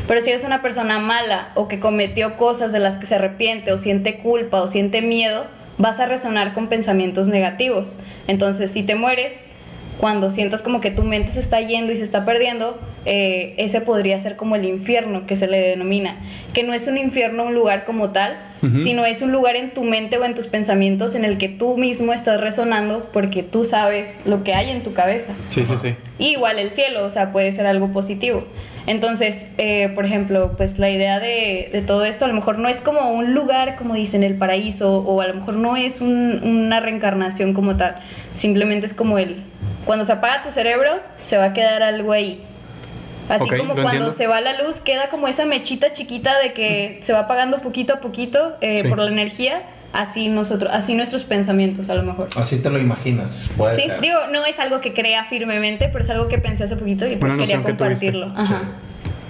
[0.06, 3.72] Pero si eres una persona mala o que cometió cosas de las que se arrepiente
[3.72, 7.96] o siente culpa o siente miedo, vas a resonar con pensamientos negativos.
[8.26, 9.48] Entonces, si te mueres,
[9.98, 13.80] cuando sientas como que tu mente se está yendo y se está perdiendo, eh, ese
[13.80, 16.16] podría ser como el infierno que se le denomina,
[16.52, 18.78] que no es un infierno un lugar como tal, Ujú.
[18.80, 21.76] sino es un lugar en tu mente o en tus pensamientos en el que tú
[21.76, 25.32] mismo estás resonando porque tú sabes lo que hay en tu cabeza.
[25.48, 25.94] Sí, sí, sí.
[26.18, 28.44] Y igual el cielo, o sea, puede ser algo positivo.
[28.87, 32.68] Entonces, eh, por ejemplo, pues la idea de, de todo esto a lo mejor no
[32.68, 36.40] es como un lugar, como dicen, el paraíso, o a lo mejor no es un-
[36.42, 37.96] una reencarnación como tal.
[38.34, 39.42] Simplemente es como el.
[39.88, 42.42] Cuando se apaga tu cerebro, se va a quedar algo ahí.
[43.31, 44.12] Así como cuando entiendo.
[44.12, 47.94] se va la luz, queda como esa mechita chiquita de que se va apagando poquito
[47.94, 48.88] a poquito eh, Sí.
[48.88, 49.62] por la energía.
[49.94, 52.29] Así nosotros, así nuestros pensamientos a lo mejor.
[52.37, 53.48] Así te lo imaginas.
[53.57, 54.03] Puede Sí, ser.
[54.03, 57.16] digo, no es algo que crea firmemente, pero es algo que pensé hace poquito y
[57.16, 58.31] pues quería que compartirlo.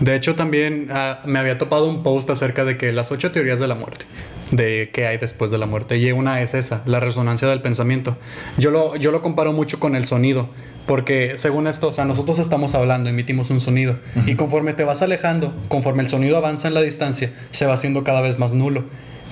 [0.01, 3.61] De hecho, también ah, me había topado un post acerca de que las ocho teorías
[3.61, 4.07] de la muerte,
[4.51, 8.17] de qué hay después de la muerte, y una es esa, la resonancia del pensamiento.
[8.57, 10.49] Yo lo, yo lo comparo mucho con el sonido,
[10.87, 15.03] porque según esto, o sea, nosotros estamos hablando, emitimos un sonido, y conforme te vas
[15.03, 18.85] alejando, conforme el sonido avanza en la distancia, se va haciendo cada vez más nulo.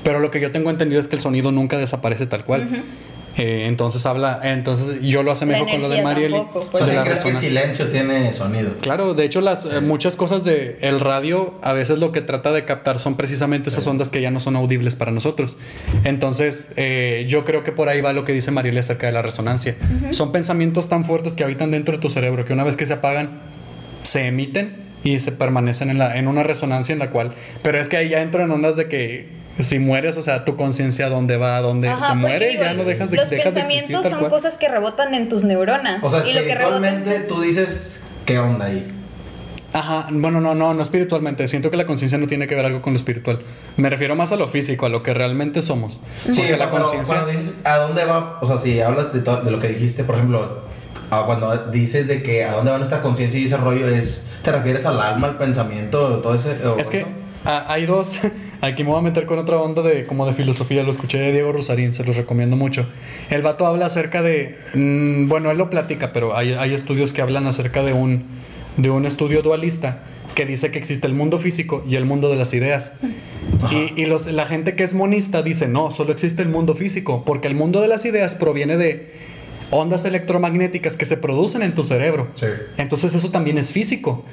[0.04, 2.84] Pero lo que yo tengo entendido es que el sonido nunca desaparece tal cual.
[3.38, 6.32] Eh, entonces habla, entonces yo lo asemejo con lo de Marieli.
[6.34, 6.84] tampoco, O pues.
[6.84, 8.72] sea, de ¿sí la crees que el silencio tiene sonido?
[8.80, 12.52] Claro, de hecho las eh, muchas cosas de el radio a veces lo que trata
[12.52, 15.56] de captar son precisamente esas ondas que ya no son audibles para nosotros.
[16.04, 19.20] Entonces eh, yo creo que por ahí va lo que dice Mariela acerca de la
[19.22, 19.76] resonancia.
[20.12, 22.94] Son pensamientos tan fuertes que habitan dentro de tu cerebro que una vez que se
[22.94, 23.42] apagan
[24.02, 27.32] se emiten y se permanecen en, la, en una resonancia en la cual...
[27.62, 29.28] Pero es que ahí ya entro en ondas de que
[29.60, 32.62] si mueres, o sea, tu conciencia a dónde va, a dónde Ajá, se muere, digo,
[32.64, 34.30] ya no dejas de, Los dejas de existir pensamientos son cual.
[34.30, 36.02] cosas que rebotan en tus neuronas.
[36.02, 38.92] O sea, y lo que tus- tú dices, ¿qué onda ahí?
[39.72, 41.46] Ajá, bueno, no, no, no espiritualmente.
[41.48, 43.40] Siento que la conciencia no tiene que ver algo con lo espiritual.
[43.76, 45.94] Me refiero más a lo físico, a lo que realmente somos.
[46.24, 47.14] Sí, Porque la pero conciencia.
[47.14, 50.04] cuando dices a dónde va, o sea, si hablas de, to- de lo que dijiste,
[50.04, 50.62] por ejemplo,
[51.10, 54.50] a cuando dices de que a dónde va nuestra conciencia y ese rollo es, ¿te
[54.50, 56.52] refieres al alma, al pensamiento, todo ese?
[56.66, 57.08] o Es que eso?
[57.44, 58.18] ah, hay dos.
[58.60, 60.82] Aquí me voy a meter con otra onda de como de filosofía.
[60.82, 62.86] Lo escuché de Diego Rosarín, se los recomiendo mucho.
[63.30, 64.56] El vato habla acerca de.
[64.74, 68.24] mm, bueno, él lo platica, pero hay, hay estudios que hablan acerca de un,
[68.76, 70.02] de un estudio dualista
[70.34, 72.94] que dice que existe el mundo físico y el mundo de las ideas.
[73.70, 77.24] Y, y los, la gente que es monista dice, no, solo existe el mundo físico,
[77.24, 79.12] porque el mundo de las ideas proviene de
[79.70, 82.28] ondas electromagnéticas que se producen en tu cerebro.
[82.36, 82.46] Sí.
[82.76, 84.24] Entonces eso también es físico.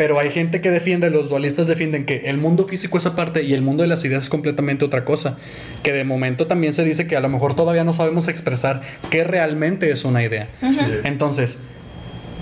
[0.00, 3.52] Pero hay gente que defiende, los dualistas defienden que el mundo físico es aparte y
[3.52, 5.36] el mundo de las ideas es completamente otra cosa.
[5.82, 9.24] Que de momento también se dice que a lo mejor todavía no sabemos expresar qué
[9.24, 10.48] realmente es una idea.
[11.04, 11.58] Entonces,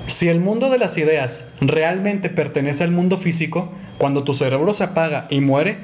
[0.07, 4.85] si el mundo de las ideas realmente pertenece al mundo físico, cuando tu cerebro se
[4.85, 5.79] apaga y muere,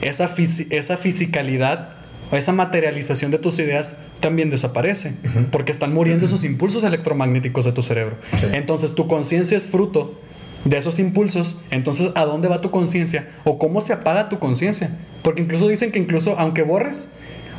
[0.00, 1.90] esa, fisi- esa fisicalidad
[2.32, 5.12] o esa materialización de tus ideas también desaparece,
[5.52, 8.16] porque están muriendo esos impulsos electromagnéticos de tu cerebro.
[8.52, 10.18] Entonces tu conciencia es fruto
[10.64, 13.28] de esos impulsos, entonces ¿a dónde va tu conciencia?
[13.44, 14.90] ¿O cómo se apaga tu conciencia?
[15.22, 17.08] Porque incluso dicen que incluso aunque borres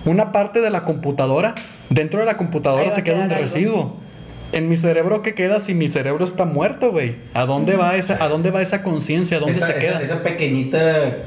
[0.06, 1.56] una parte de la computadora,
[1.90, 3.98] dentro de la computadora se queda un residuo.
[4.52, 7.16] En mi cerebro, ¿qué queda si mi cerebro está muerto, güey?
[7.34, 9.38] ¿A dónde va esa, a dónde va esa conciencia?
[9.38, 10.02] ¿A dónde esa, se esa- queda?
[10.04, 10.78] esa pequeñita,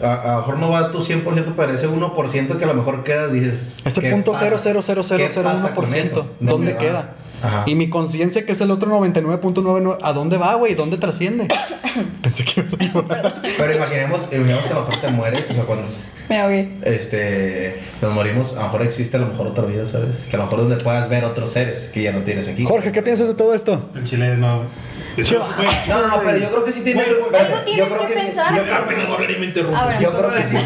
[0.00, 2.74] a, a lo mejor no va a tu 100%, pero ese 1% que a lo
[2.74, 3.78] mejor queda, dices.
[3.84, 4.44] Ese ¿qué punto pasa?
[4.44, 6.20] cero cero cero cero ¿Qué cero pasa uno por con ciento.
[6.20, 6.30] eso?
[6.38, 6.78] ¿Dónde va?
[6.78, 7.14] queda?
[7.42, 7.62] Ajá.
[7.66, 10.74] Y mi conciencia, que es el otro 99.99, ¿a dónde va, güey?
[10.74, 11.48] ¿Dónde trasciende?
[12.22, 13.42] Pensé que ibas a llorar.
[13.56, 15.86] Pero imaginemos, imaginemos que a lo mejor te mueres, o sea, cuando
[16.28, 16.68] Me ahogué.
[16.82, 20.26] este, nos morimos, a lo mejor existe a lo mejor otra vida, ¿sabes?
[20.28, 22.64] Que a lo mejor donde puedas ver otros seres que ya no tienes aquí.
[22.64, 23.90] Jorge, ¿qué piensas de todo esto?
[23.94, 24.62] El chile no.
[25.16, 27.06] Eso, güey, No, no, no, pero yo creo que sí tienes.
[27.08, 28.54] Espérate, tienes yo creo que sí- pensar.
[28.54, 29.82] yo creo apenas que- hablar y me interrumpo.
[29.82, 30.00] Bueno.
[30.00, 30.56] Yo creo que sí.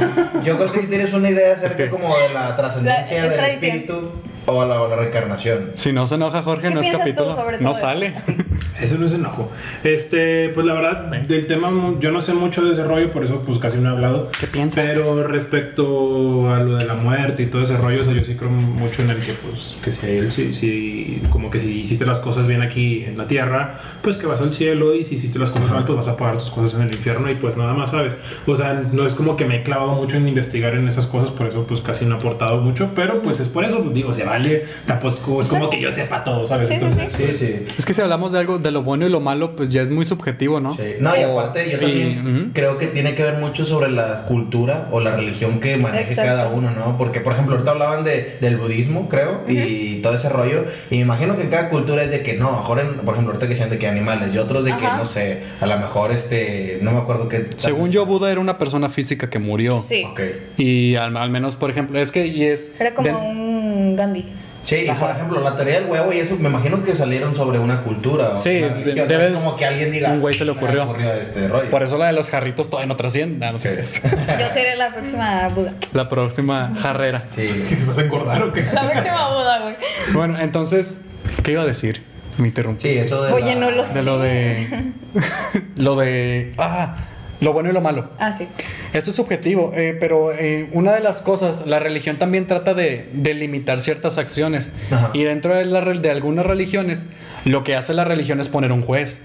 [0.45, 3.31] Yo creo que sí tienes una idea acerca que- como de la trascendencia La- es
[3.31, 3.77] del tradición.
[3.77, 4.11] espíritu
[4.51, 5.71] o la, o la reencarnación.
[5.75, 7.37] Si no se enoja Jorge, ¿Qué no es piensas tú capítulo.
[7.37, 8.15] sobre no todo sale.
[8.17, 8.33] esto?
[8.81, 9.51] Eso no es enojo.
[9.85, 13.43] Este, pues la verdad, del tema yo no sé mucho de ese rollo, por eso
[13.45, 14.31] pues casi no he hablado.
[14.39, 14.83] ¿Qué piensas?
[14.85, 18.35] Pero respecto a lo de la muerte y todo ese rollo, o sea, yo sí
[18.37, 22.07] creo mucho en el que pues que si él si, si- como que si hiciste
[22.07, 25.39] las cosas bien aquí en la tierra, pues que vas al cielo y si hiciste
[25.39, 27.75] las cosas mal, pues vas a pagar tus cosas en el infierno y pues nada
[27.75, 28.15] más, ¿sabes?
[28.47, 31.31] O sea, no es como que me he clavado mucho en investigar en esas cosas,
[31.31, 34.13] por eso pues casi no he aportado mucho, pero pues es por eso, pues digo,
[34.15, 36.69] se vale, tampoco es como que yo sepa todo, ¿sabes?
[36.69, 37.67] Sí, sí, Entonces, Sí, pues, sí.
[37.79, 39.91] Es que si hablamos de algo de lo bueno y lo malo, pues ya es
[39.91, 40.75] muy subjetivo, ¿no?
[40.75, 40.95] Sí.
[41.01, 42.51] No, y aparte yo y- también ujú.
[42.53, 46.31] creo que tiene que ver mucho sobre la cultura o la religión que maneje Exacto.
[46.31, 46.97] cada uno, ¿no?
[46.97, 50.65] Porque, por ejemplo, ahorita hablaban de, del budismo, creo, y todo ese rollo.
[50.91, 53.33] Y me imagino que en cada cultura es de que no, mejor, en- por ejemplo,
[53.35, 54.99] ahorita que sean de que animales y otros de que, Ajá.
[54.99, 57.47] no sé, a lo mejor, este, no me acuerdo qué.
[57.57, 59.83] Según yo, Buda era una persona física que murió.
[59.87, 60.05] Sí.
[60.11, 60.21] Ok.
[60.59, 62.71] Y al, al menos, por ejemplo, es que y es.
[62.81, 63.50] Era como de- un
[63.97, 64.33] Gandhi.
[64.63, 67.59] Sí, y por ejemplo, la teoría del huevo y eso, me imagino que salieron sobre
[67.59, 68.31] una cultura.
[68.35, 69.09] o Sí, una religión.
[69.09, 70.11] debe- es como que alguien diga.
[70.11, 71.15] un güey se le "Me ocurrió".
[71.15, 71.71] este rollo.
[71.71, 73.47] Por eso la de los jarritos todavía no trasciende.
[73.47, 74.01] Ah, no sé Sí.
[74.05, 74.13] es.
[74.39, 75.73] Yo seré la próxima Buda.
[75.95, 77.25] La próxima jarrera.
[77.31, 77.49] Sí.
[77.79, 78.63] ¿Se vas a engordar o qué?
[78.71, 79.75] La próxima Buda, güey.
[80.13, 81.07] Bueno, entonces,
[81.43, 82.03] ¿qué iba a decir?
[82.37, 82.93] Me interrumpiste.
[82.93, 83.33] Sí, eso de.
[83.33, 84.93] Oye, la- no lo De lo de.
[85.77, 86.53] lo de.
[86.59, 86.97] Ah,
[87.41, 88.09] lo bueno y lo malo.
[88.19, 88.47] Ah, sí.
[88.93, 93.09] Esto es subjetivo, eh, pero eh, una de las cosas, la religión también trata de,
[93.13, 94.73] de limitar ciertas acciones.
[94.91, 95.11] Ajá.
[95.13, 97.07] Y dentro de, la de algunas religiones,
[97.45, 99.23] lo que hace la religión es poner un juez.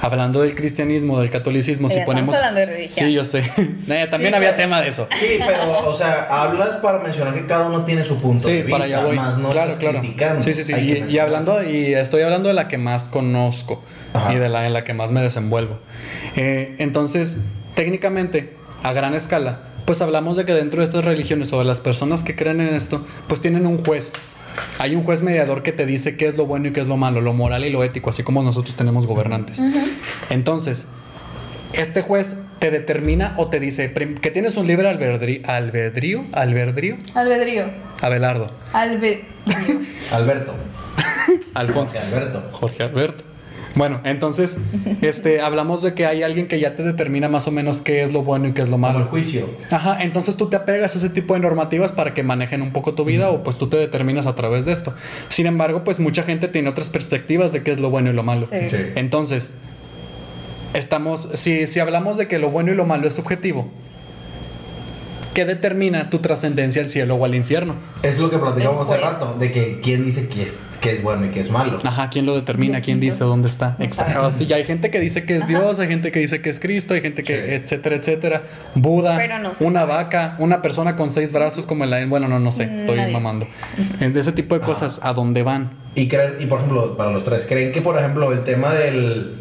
[0.00, 2.34] Hablando del cristianismo, del catolicismo, si estamos ponemos.
[2.34, 3.06] hablando de religión.
[3.08, 3.42] Sí, yo sé.
[3.86, 5.08] También Sí, había pero- tema de eso.
[5.18, 8.56] Sí, pero, o sea, hablas para mencionar que cada uno tiene su punto de Sí,
[8.62, 9.16] vista, para allá voy.
[9.16, 10.00] más no claro, estás claro.
[10.00, 10.42] criticando.
[10.42, 10.74] Sí, sí, sí.
[11.08, 14.34] Y, hablando, y estoy hablando de la que más conozco Ajá.
[14.34, 15.78] y de la en la que más me desenvuelvo.
[16.36, 21.58] Eh, entonces, técnicamente, a gran escala, pues hablamos de que dentro de estas religiones o
[21.58, 24.12] de las personas que creen en esto, pues tienen un juez.
[24.78, 26.96] Hay un juez mediador que te dice qué es lo bueno y qué es lo
[26.96, 29.60] malo, lo moral y lo ético, así como nosotros tenemos gobernantes.
[30.30, 30.88] Entonces,
[31.72, 37.64] este juez te determina o te dice que tienes un libre albedrío, albedrío, albedrío, Albedrío.
[38.00, 38.46] Abelardo.
[40.12, 40.54] Alberto.
[41.54, 41.94] Alfonso.
[41.94, 42.48] Jorge Alberto.
[42.52, 43.33] Jorge Alberto.
[43.76, 44.58] Bueno, entonces,
[45.02, 48.12] este, hablamos de que hay alguien que ya te determina más o menos qué es
[48.12, 49.06] lo bueno y qué es lo Como el malo.
[49.06, 49.48] juicio.
[49.70, 52.94] Ajá, entonces tú te apegas a ese tipo de normativas para que manejen un poco
[52.94, 54.94] tu vida o pues tú te determinas a través de esto.
[55.28, 58.22] Sin embargo, pues mucha gente tiene otras perspectivas de qué es lo bueno y lo
[58.22, 58.46] malo.
[58.46, 58.68] Sí.
[58.70, 58.76] Sí.
[58.94, 59.52] Entonces,
[60.72, 63.68] estamos, si, si hablamos de que lo bueno y lo malo es subjetivo,
[65.34, 67.74] ¿qué determina tu trascendencia al cielo o al infierno?
[68.02, 69.12] Es lo que platicamos hace juez.
[69.12, 71.78] rato, de que quién dice que es, que es bueno y que es malo.
[71.84, 72.80] Ajá, ¿quién lo determina?
[72.80, 73.76] ¿Quién dice dónde está?
[73.80, 74.30] Exacto.
[74.30, 76.60] Sí, ya hay gente que dice que es Dios, hay gente que dice que es
[76.60, 77.54] Cristo, hay gente que, Sí.
[77.54, 78.42] etcétera, etcétera.
[78.74, 79.92] Buda, no una sabe.
[79.92, 82.04] vaca, una persona con seis brazos como la...
[82.06, 83.46] Bueno, no, no sé, estoy Nadie mamando.
[83.98, 85.70] De ese tipo de cosas, ¿a dónde van?
[85.94, 89.36] Y creen, y por ejemplo, para los tres, ¿creen que por ejemplo el tema del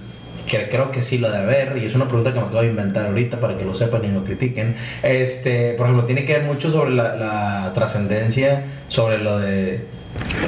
[0.48, 2.68] que creo que sí lo de haber, y es una pregunta que me acabo de
[2.68, 4.76] inventar ahorita para que lo sepan y lo critiquen.
[5.02, 9.86] Este, por ejemplo, tiene que ver mucho sobre la, la trascendencia, sobre lo de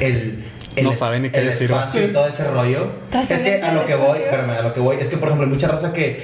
[0.00, 0.44] el,
[0.76, 1.70] el, No saben ni qué el decir.
[1.70, 2.82] espacio y todo ese rollo.
[2.84, 5.28] Es que ¿Trascendencia a lo que voy, espérame, a lo que voy, es que por
[5.28, 6.22] ejemplo hay mucha raza que,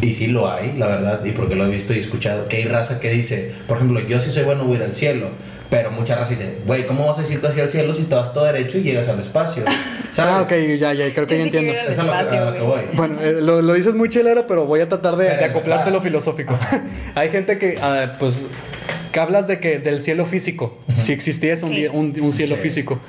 [0.00, 2.64] y sí lo hay, la verdad, y porque lo he visto y escuchado, que hay
[2.64, 5.28] raza que dice, por ejemplo, yo sí soy bueno, voy a ir al cielo.
[5.70, 8.14] Pero mucha raza dice, güey, ¿cómo vas a decir que hacia el cielo si te
[8.16, 9.62] vas todo derecho y llegas al espacio?
[10.12, 10.34] ¿Sabes?
[10.34, 11.72] Ah, ok, ya, ya, creo que ya entiendo.
[11.72, 12.80] Eso es a lo que, a espacio, lo que voy.
[12.94, 16.00] Bueno, eh, lo, lo dices muy chelero, pero voy a tratar de, de acoplarte lo
[16.00, 16.58] filosófico.
[17.14, 18.48] Hay gente que, ah, pues,
[19.12, 22.62] que hablas de que del cielo físico, si existiese un, un, un cielo Sí.
[22.62, 23.00] físico.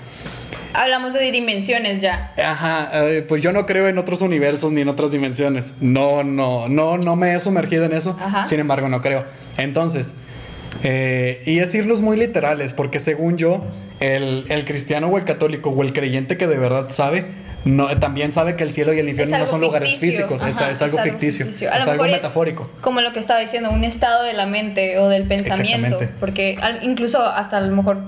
[0.73, 2.33] Hablamos de dimensiones ya.
[2.37, 5.73] Ajá, eh, pues yo no creo en otros universos ni en otras dimensiones.
[5.81, 8.15] No, no, no, no me he sumergido en eso.
[8.21, 8.45] Ajá.
[8.45, 9.25] Sin embargo, no creo.
[9.57, 10.13] Entonces,
[10.83, 13.63] eh, y es irnos muy literales, porque según yo,
[13.99, 17.25] el, el cristiano o el católico o el creyente que de verdad sabe,
[17.65, 20.97] no, también sabe que el cielo y el infierno no son lugares físicos, es- algo
[21.03, 22.69] ficticio, es algo metafórico.
[22.81, 25.97] como lo que estaba diciendo, un estado de la mente o del pensamiento.
[26.19, 27.99] Porque al- incluso hasta a lo mejor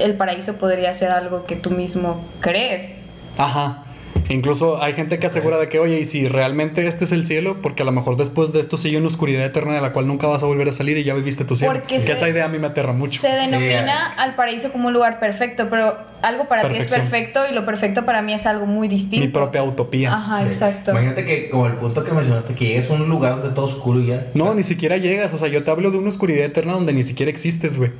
[0.00, 3.04] el paraíso podría ser algo que tú mismo crees.
[3.38, 3.84] Ajá.
[4.30, 7.60] Incluso hay gente que asegura de que, oye, y si realmente este es el cielo,
[7.60, 10.28] porque a lo mejor después de esto sigue una oscuridad eterna de la cual nunca
[10.28, 11.72] vas a volver a salir y ya viviste tu cielo.
[11.74, 13.20] Porque que se- esa idea a mí me aterra mucho.
[13.20, 17.40] Se denomina Sí, al paraíso como un lugar perfecto, pero algo para ti es perfecto
[17.50, 19.26] y lo perfecto para mí es algo muy distinto.
[19.26, 20.14] Mi propia utopía.
[20.14, 20.46] Ajá, Sí.
[20.46, 20.92] exacto.
[20.92, 24.06] Imagínate que como el punto que mencionaste, que a un lugar donde todo oscuro y
[24.06, 24.26] ya.
[24.34, 25.32] No, ni siquiera llegas.
[25.32, 27.90] O sea, yo te hablo de una oscuridad eterna donde ni siquiera existes, güey.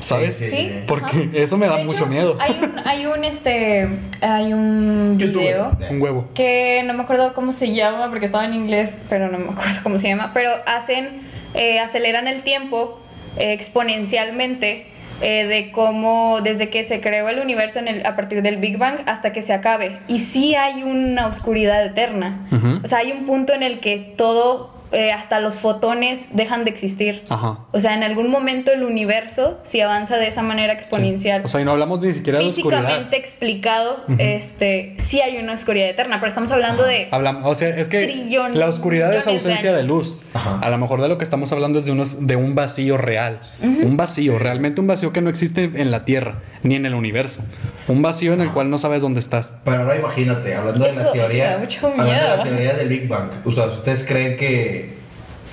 [0.00, 0.36] ¿Sabes?
[0.36, 0.72] Sí, Sí.
[0.86, 1.30] Porque ajá.
[1.34, 2.36] eso me da mucho miedo.
[2.40, 3.88] Hay un, hay un este,
[4.20, 5.40] hay un YouTube.
[5.42, 6.28] video Un huevo.
[6.34, 9.78] que no me acuerdo cómo se llama porque estaba en inglés, pero no me acuerdo
[9.82, 11.22] cómo se llama, pero hacen,
[11.54, 13.00] eh, aceleran el tiempo
[13.38, 14.86] eh, exponencialmente
[15.22, 18.78] eh, de cómo desde que se creó el universo en el- a partir del Big
[18.78, 19.98] Bang hasta que se acabe.
[20.08, 22.48] Y sí hay una oscuridad eterna.
[22.82, 26.70] O sea, hay un punto en el que todo, eh, hasta los fotones dejan de
[26.70, 27.22] existir.
[27.28, 27.60] Ajá.
[27.72, 31.60] O sea, en algún momento el universo, si avanza de esa manera exponencial, O sea,
[31.60, 32.80] y no hablamos ni siquiera de oscuridad.
[32.82, 37.68] físicamente explicado, este, sí hay una oscuridad eterna, pero estamos hablando de Hablamos, o sea,
[37.68, 40.20] es que Trillones, la oscuridad es de ausencia de, luz.
[40.34, 40.58] Ajá.
[40.60, 43.40] A lo mejor de lo que estamos hablando es de, unos, de un vacío real.
[43.60, 47.42] Un vacío, realmente un vacío que no existe en la Tierra ni en el universo.
[47.88, 49.58] Un vacío en el cual no sabes dónde estás.
[49.64, 51.54] Pero ahora imagínate, hablando de Eso- la eso teoría.
[51.54, 53.30] hablando de la teoría del Big Bang.
[53.44, 55.00] O sea, ¿ustedes creen que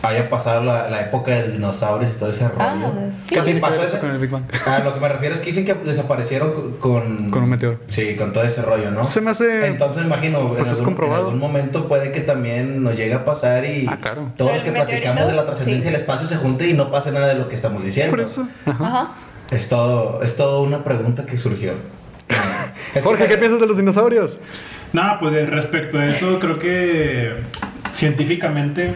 [0.04, 2.62] haya pasado la, la época de los dinosaurios y todo ese rollo?
[2.62, 3.30] Ah, sí.
[3.34, 4.44] ¿Qué Sí, tiene pasó eso con el Big Bang?
[4.68, 7.30] A lo que me refiero es que dicen que desaparecieron co- con...
[7.32, 7.80] Con un meteoro.
[7.88, 9.04] Sí, con todo ese rollo, ¿no?
[9.06, 11.22] Se me hace- Entonces imagino, Pues en, es algún, comprobado.
[11.24, 14.30] en algún momento puede que también nos llegue a pasar y Ah, claro.
[14.38, 15.94] todo lo ¿El que platicamos de la trascendencia Sí.
[15.94, 18.12] del espacio se junte y no pase nada de lo que estamos diciendo.
[18.12, 18.48] Por eso.
[18.66, 18.86] Ajá.
[18.88, 19.12] Ajá.
[19.52, 21.74] Es todo, es todo una pregunta que surgió.
[22.30, 24.40] Es que- Jorge, ¿qué piensas de los dinosaurios?
[24.94, 27.34] No, pues respecto a eso, creo que
[27.94, 28.94] científicamente,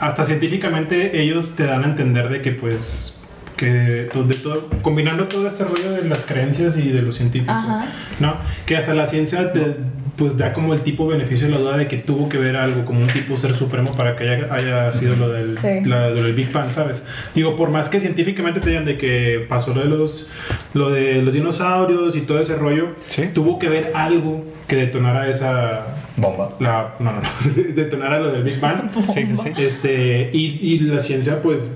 [0.00, 3.20] hasta científicamente ellos te dan a entender de que pues
[3.56, 7.52] que to- de todo, combinando todo este rollo de las creencias y de lo científico,
[7.52, 7.86] Ajá.
[8.18, 8.34] ¿no?
[8.66, 9.76] Que hasta la ciencia te,
[10.16, 12.84] pues da como el tipo beneficio de la duda de que tuvo que ver algo
[12.84, 15.84] como un tipo ser supremo para que haya, haya sido lo del, Sí.
[15.84, 17.04] la- lo del Big Bang, ¿sabes?
[17.34, 20.30] Digo, por más que científicamente te digan de que pasó lo de los,
[20.72, 23.28] lo de los dinosaurios y todo ese rollo, Sí.
[23.34, 25.86] tuvo que ver algo que detonara esa...
[26.16, 26.50] Bomba.
[26.60, 27.28] La, no, no, no,
[27.74, 28.90] detonara lo del Big Bang.
[29.06, 29.52] Sí, sí, sí.
[29.58, 31.70] Este, y, y la ciencia, pues,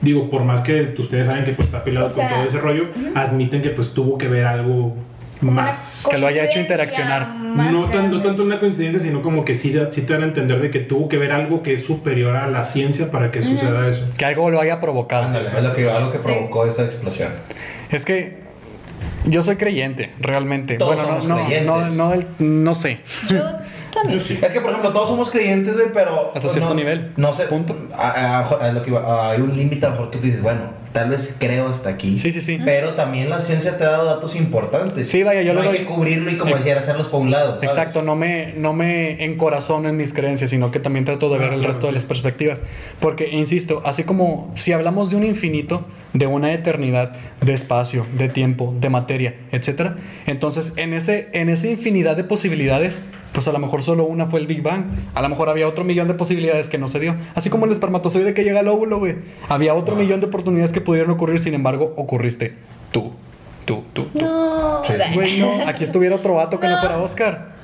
[0.00, 2.60] digo, por más que ustedes saben que pues, está peleado O sea, con todo ese
[2.60, 4.96] rollo, admiten que pues tuvo que ver algo
[5.50, 6.06] más.
[6.10, 7.34] Que lo haya hecho interaccionar.
[7.36, 10.70] No, tan- no tanto una coincidencia, sino como que sí, te dan a entender de
[10.70, 14.06] que tuvo que ver algo que es superior a la ciencia para que suceda eso.
[14.16, 15.24] Que algo lo haya provocado.
[15.24, 16.24] Ándale, es lo que, algo que Sí.
[16.24, 17.32] provocó esa explosión.
[17.90, 18.38] Es que
[19.26, 20.76] yo soy creyente, realmente.
[20.76, 21.66] Todos bueno, no, somos no, creyentes.
[21.66, 22.98] no, no, del- no sé.
[23.28, 23.42] Yo
[23.92, 24.18] también.
[24.18, 24.38] Yo sí.
[24.42, 26.32] Es que, por ejemplo, todos somos creyentes, güey, pero.
[26.34, 27.12] Hasta cierto no, nivel.
[27.16, 27.44] No sé.
[27.44, 27.76] Punto.
[27.96, 30.42] A, a- a lo que iba, hay un límite a lo mejor que tú dices,
[30.42, 30.60] bueno,
[30.94, 32.16] tal vez creo hasta aquí.
[32.18, 32.58] Sí, sí, sí.
[32.64, 35.10] Pero también la ciencia te ha dado datos importantes.
[35.10, 37.20] Sí, vaya, yo no le hay doy- que cubrirlo y, como Ex- decía, hacerlos por
[37.20, 37.54] un lado.
[37.58, 37.64] ¿sabes?
[37.70, 41.50] Exacto, no me, no me encorazono en mis creencias, sino que también trato de ver
[41.50, 42.62] Ah, el resto de las perspectivas.
[43.00, 48.28] Porque, insisto, así como si hablamos de un infinito, de una eternidad, de espacio, de
[48.28, 49.94] tiempo, de materia, etc.
[50.26, 53.02] Entonces, en ese, en esa infinidad de posibilidades,
[53.34, 54.84] pues a lo mejor solo una fue el Big Bang.
[55.14, 57.16] A lo mejor había otro millón de posibilidades que no se dio.
[57.34, 59.16] Así como el espermatozoide que llega al óvulo, güey.
[59.48, 62.54] Había otro millón de oportunidades que pudieron ocurrir, sin embargo, ocurriste
[62.92, 63.12] tú,
[63.66, 64.20] tú, tú, tú.
[64.20, 64.82] No.
[64.84, 64.92] Sí.
[65.14, 66.80] Güey, no, aquí estuviera otro vato que no, No.
[66.80, 67.54] fuera Oscar.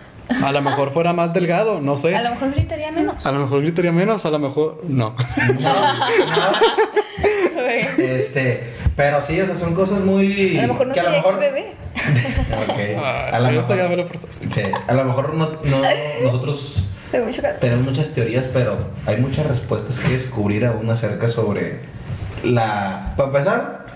[0.45, 2.15] A lo mejor fuera más delgado, no sé.
[2.15, 3.27] A lo mejor gritaría menos.
[3.27, 5.15] A lo mejor gritaría menos, a lo mejor no.
[5.61, 7.67] No, no,
[7.99, 8.65] este,
[8.97, 10.57] pero sí, o sea, son cosas muy.
[10.59, 11.43] A lo mejor no que a lo sería mejor.
[11.43, 11.73] ex bebé.
[13.03, 13.77] Ah, a lo me mejor.
[13.79, 14.07] lo.
[14.31, 15.83] Sí, a lo mejor no, no-
[16.25, 16.85] nosotros
[17.61, 21.81] tenemos muchas teorías, pero hay muchas respuestas que descubrir aún acerca sobre
[22.45, 23.15] la.
[23.17, 23.87] Para empezar,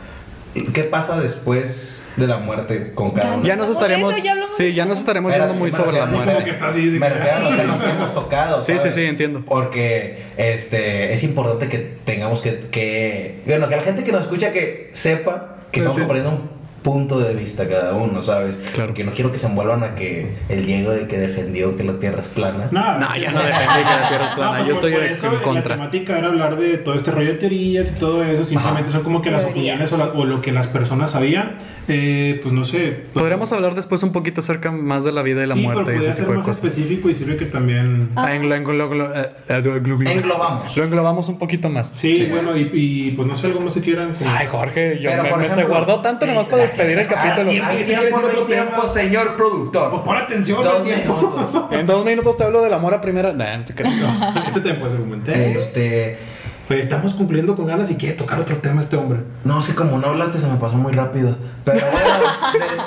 [0.73, 3.45] ¿qué pasa después de la muerte con cada uno?
[3.45, 4.15] Ya nos estaremos.
[4.15, 6.51] eso, ya Sí, ya nos estaremos Espérate, yendo muy sobre la muerte.
[6.51, 6.89] está así.
[6.91, 8.63] de Me que- refiero a los temas que hemos tocado.
[8.63, 9.43] Sí, sí, sí, entiendo.
[9.47, 13.43] Porque este, es importante que tengamos que, que.
[13.47, 16.03] Bueno, que la gente que nos escucha que sepa que estamos Sí.
[16.03, 16.54] compartiendo un
[16.85, 18.57] punto de vista cada uno, ¿sabes?
[18.73, 18.91] Claro.
[18.91, 21.95] Porque no quiero que se envuelvan a que el Diego de que defendió que la
[21.99, 22.69] Tierra es plana.
[22.71, 24.51] No, No, ya no depende de que la Tierra es plana.
[24.53, 25.77] No, pues Yo estoy por eso en contra.
[25.77, 28.45] La temática era hablar de todo este rollo de teorías y todo eso.
[28.45, 31.53] Simplemente son como que las opiniones o, la- o lo que las personas sabían.
[31.89, 33.05] Eh, pues no sé.
[33.13, 35.99] Podríamos hablar después un poquito acerca más de la vida y la sí, muerte pero
[35.99, 36.65] y ese ser tipo de más cosas.
[36.65, 38.09] específico y sirve que también.
[38.17, 40.77] Ah, englo- eh, eh, glu- Englobamos.
[40.77, 41.89] Lo englobamos un poquito más.
[41.89, 44.15] Sí, bueno, y, y, pues no sé, algo más se quieran.
[44.27, 47.07] Ay, Jorge, yo Pero, me, por me se ejemplo, guardó tanto nomás para despedir el
[47.07, 47.51] capítulo.
[47.51, 47.69] tiempo.
[47.71, 49.91] Hay ¿Qué quieres tiempo, no hay otro tiempo, señor productor.
[49.91, 51.17] Pues pon atención Dos tiempo.
[51.17, 51.65] minutos.
[51.73, 53.33] En dos minutos te hablo del amor a primera.
[53.33, 54.01] Nah, no te creas.
[54.47, 55.53] Este tiempo se comenté.
[55.53, 56.19] Este.
[56.67, 59.21] Pues estamos cumpliendo con ganas y quiere tocar otro tema este hombre.
[59.45, 61.37] No sé, como no hablaste, se me pasó muy rápido.
[61.65, 62.09] Pero bueno,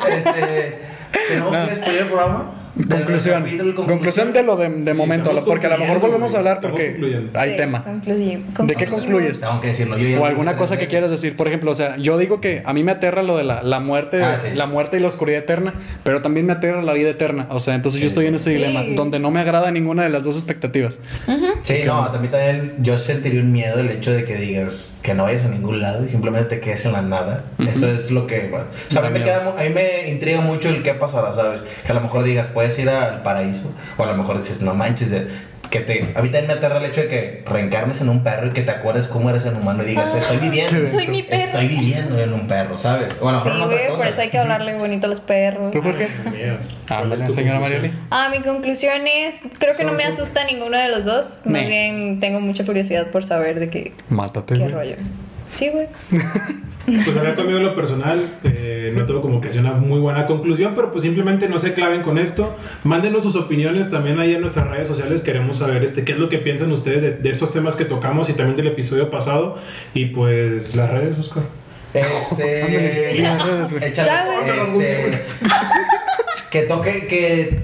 [0.18, 0.82] este.
[1.30, 1.66] ¿Tenemos No.
[1.66, 2.52] que despedir el programa?
[2.90, 3.44] Conclusión.
[3.44, 5.32] Capítulo, Conclusión de lo de, de Sí, momento.
[5.46, 7.84] Porque a lo mejor volvemos a hablar porque hay Sí, tema.
[8.06, 9.40] ¿De qué concluyes?
[9.42, 11.36] Tengo que decirlo yo ya O alguna cosa que quieras decir.
[11.36, 13.80] Por ejemplo, o sea, yo digo que a mí me aterra lo de la, la
[13.80, 14.50] muerte, Ah, sí.
[14.56, 15.74] la muerte y la oscuridad eterna,
[16.04, 17.48] pero también me aterra la vida eterna.
[17.50, 18.12] O sea, entonces yo Sí.
[18.12, 18.56] estoy en ese Sí.
[18.58, 21.00] dilema, donde no me agrada ninguna de las dos expectativas.
[21.64, 25.14] Sí, no, a mí también yo sentiría un miedo el hecho de que digas que
[25.14, 27.44] no vayas a ningún lado y simplemente te quedes en la nada.
[27.68, 28.48] Eso es lo que.
[28.50, 31.34] Bueno, o sea, a, mí me queda a mí me intriga mucho el qué pasará,
[31.34, 31.62] ¿sabes?
[31.86, 34.74] Que a lo mejor digas, puedes ir al paraíso, o a lo mejor dices, no
[34.74, 36.14] manches, de- que te.
[36.16, 38.62] A mí también me aterra el hecho de que reencarnes en un perro y que
[38.62, 40.90] te acuerdes cómo eres en humano y digas, Ah, estoy viviendo.
[40.98, 41.42] Soy mi perro.
[41.44, 43.14] Estoy viviendo en un perro, ¿sabes?
[43.20, 45.20] O a lo Sí, mejor otra güey, por eso hay que hablarle bonito a los
[45.20, 45.72] perros.
[45.72, 46.08] ¿Tú por qué?
[46.32, 46.56] Miedo.
[46.88, 47.60] ¿Cuál Ándale, es tu señora?
[47.60, 47.92] Marieli.
[48.12, 51.42] Ah, mi conclusión es, creo que no me asusta ninguno de los dos.
[51.44, 54.96] Más bien tengo mucha curiosidad por saber de qué, Mátate, qué rollo.
[55.48, 55.88] Sí, güey.
[56.88, 60.26] Pues hablar conmigo en lo personal, eh, no tengo como que sea una muy buena
[60.26, 62.56] conclusión, pero pues simplemente no se claven con esto.
[62.86, 65.20] Mándenos sus opiniones también ahí en nuestras redes sociales.
[65.20, 68.30] Queremos saber este, qué es lo que piensan ustedes de, de estos temas que tocamos
[68.30, 69.58] y también del episodio pasado.
[69.94, 71.44] Y pues las redes, Oscar.
[71.94, 72.64] Este.
[73.70, 73.84] Güey.
[73.84, 75.24] échales, este,
[76.50, 77.60] que toque, que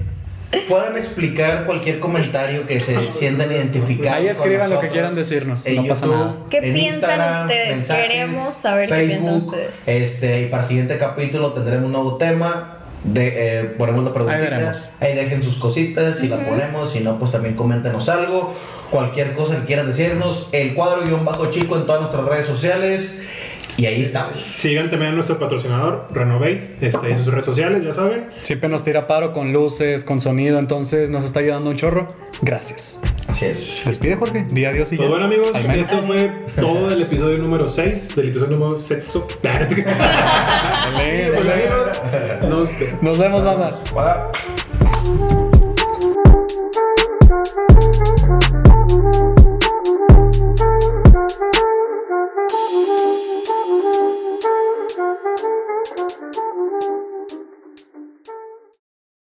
[0.62, 4.18] puedan explicar cualquier comentario que se sientan identificados.
[4.18, 6.36] Ahí con escriban lo que quieran decirnos, en no pasa nada.
[6.50, 7.88] ¿Qué en piensan Instagram, ustedes?
[7.88, 9.88] Queremos saber qué piensan ustedes.
[9.88, 12.78] Este, y para el siguiente capítulo tendremos un nuevo tema.
[13.04, 14.72] De, eh, ponemos la preguntita.
[15.02, 18.54] Ahí dejen sus cositas, si la ponemos, si no, pues también coméntenos algo.
[18.92, 20.50] Cualquier cosa que quieran decirnos.
[20.54, 23.16] El cuadro guion bajo chico en todas nuestras redes sociales.
[23.78, 24.38] Y ahí estamos.
[24.38, 28.28] Sigan también a nuestro patrocinador, Renovate, este, en sus redes sociales, ya saben.
[28.42, 32.08] Siempre nos tira paro con luces, con sonido, entonces nos está ayudando un chorro.
[32.42, 33.00] Gracias.
[33.28, 33.82] Así es.
[33.86, 34.46] Despide, Jorge.
[34.52, 35.10] Día adiós y Pues ya.
[35.10, 35.92] bueno amigos, Al menos.
[35.92, 39.28] esto fue todo del episodio número 6, del episodio número sexo.
[40.96, 42.70] Pues, nos
[43.02, 43.80] Nos vemos, banda.
[43.94, 44.32] Hola.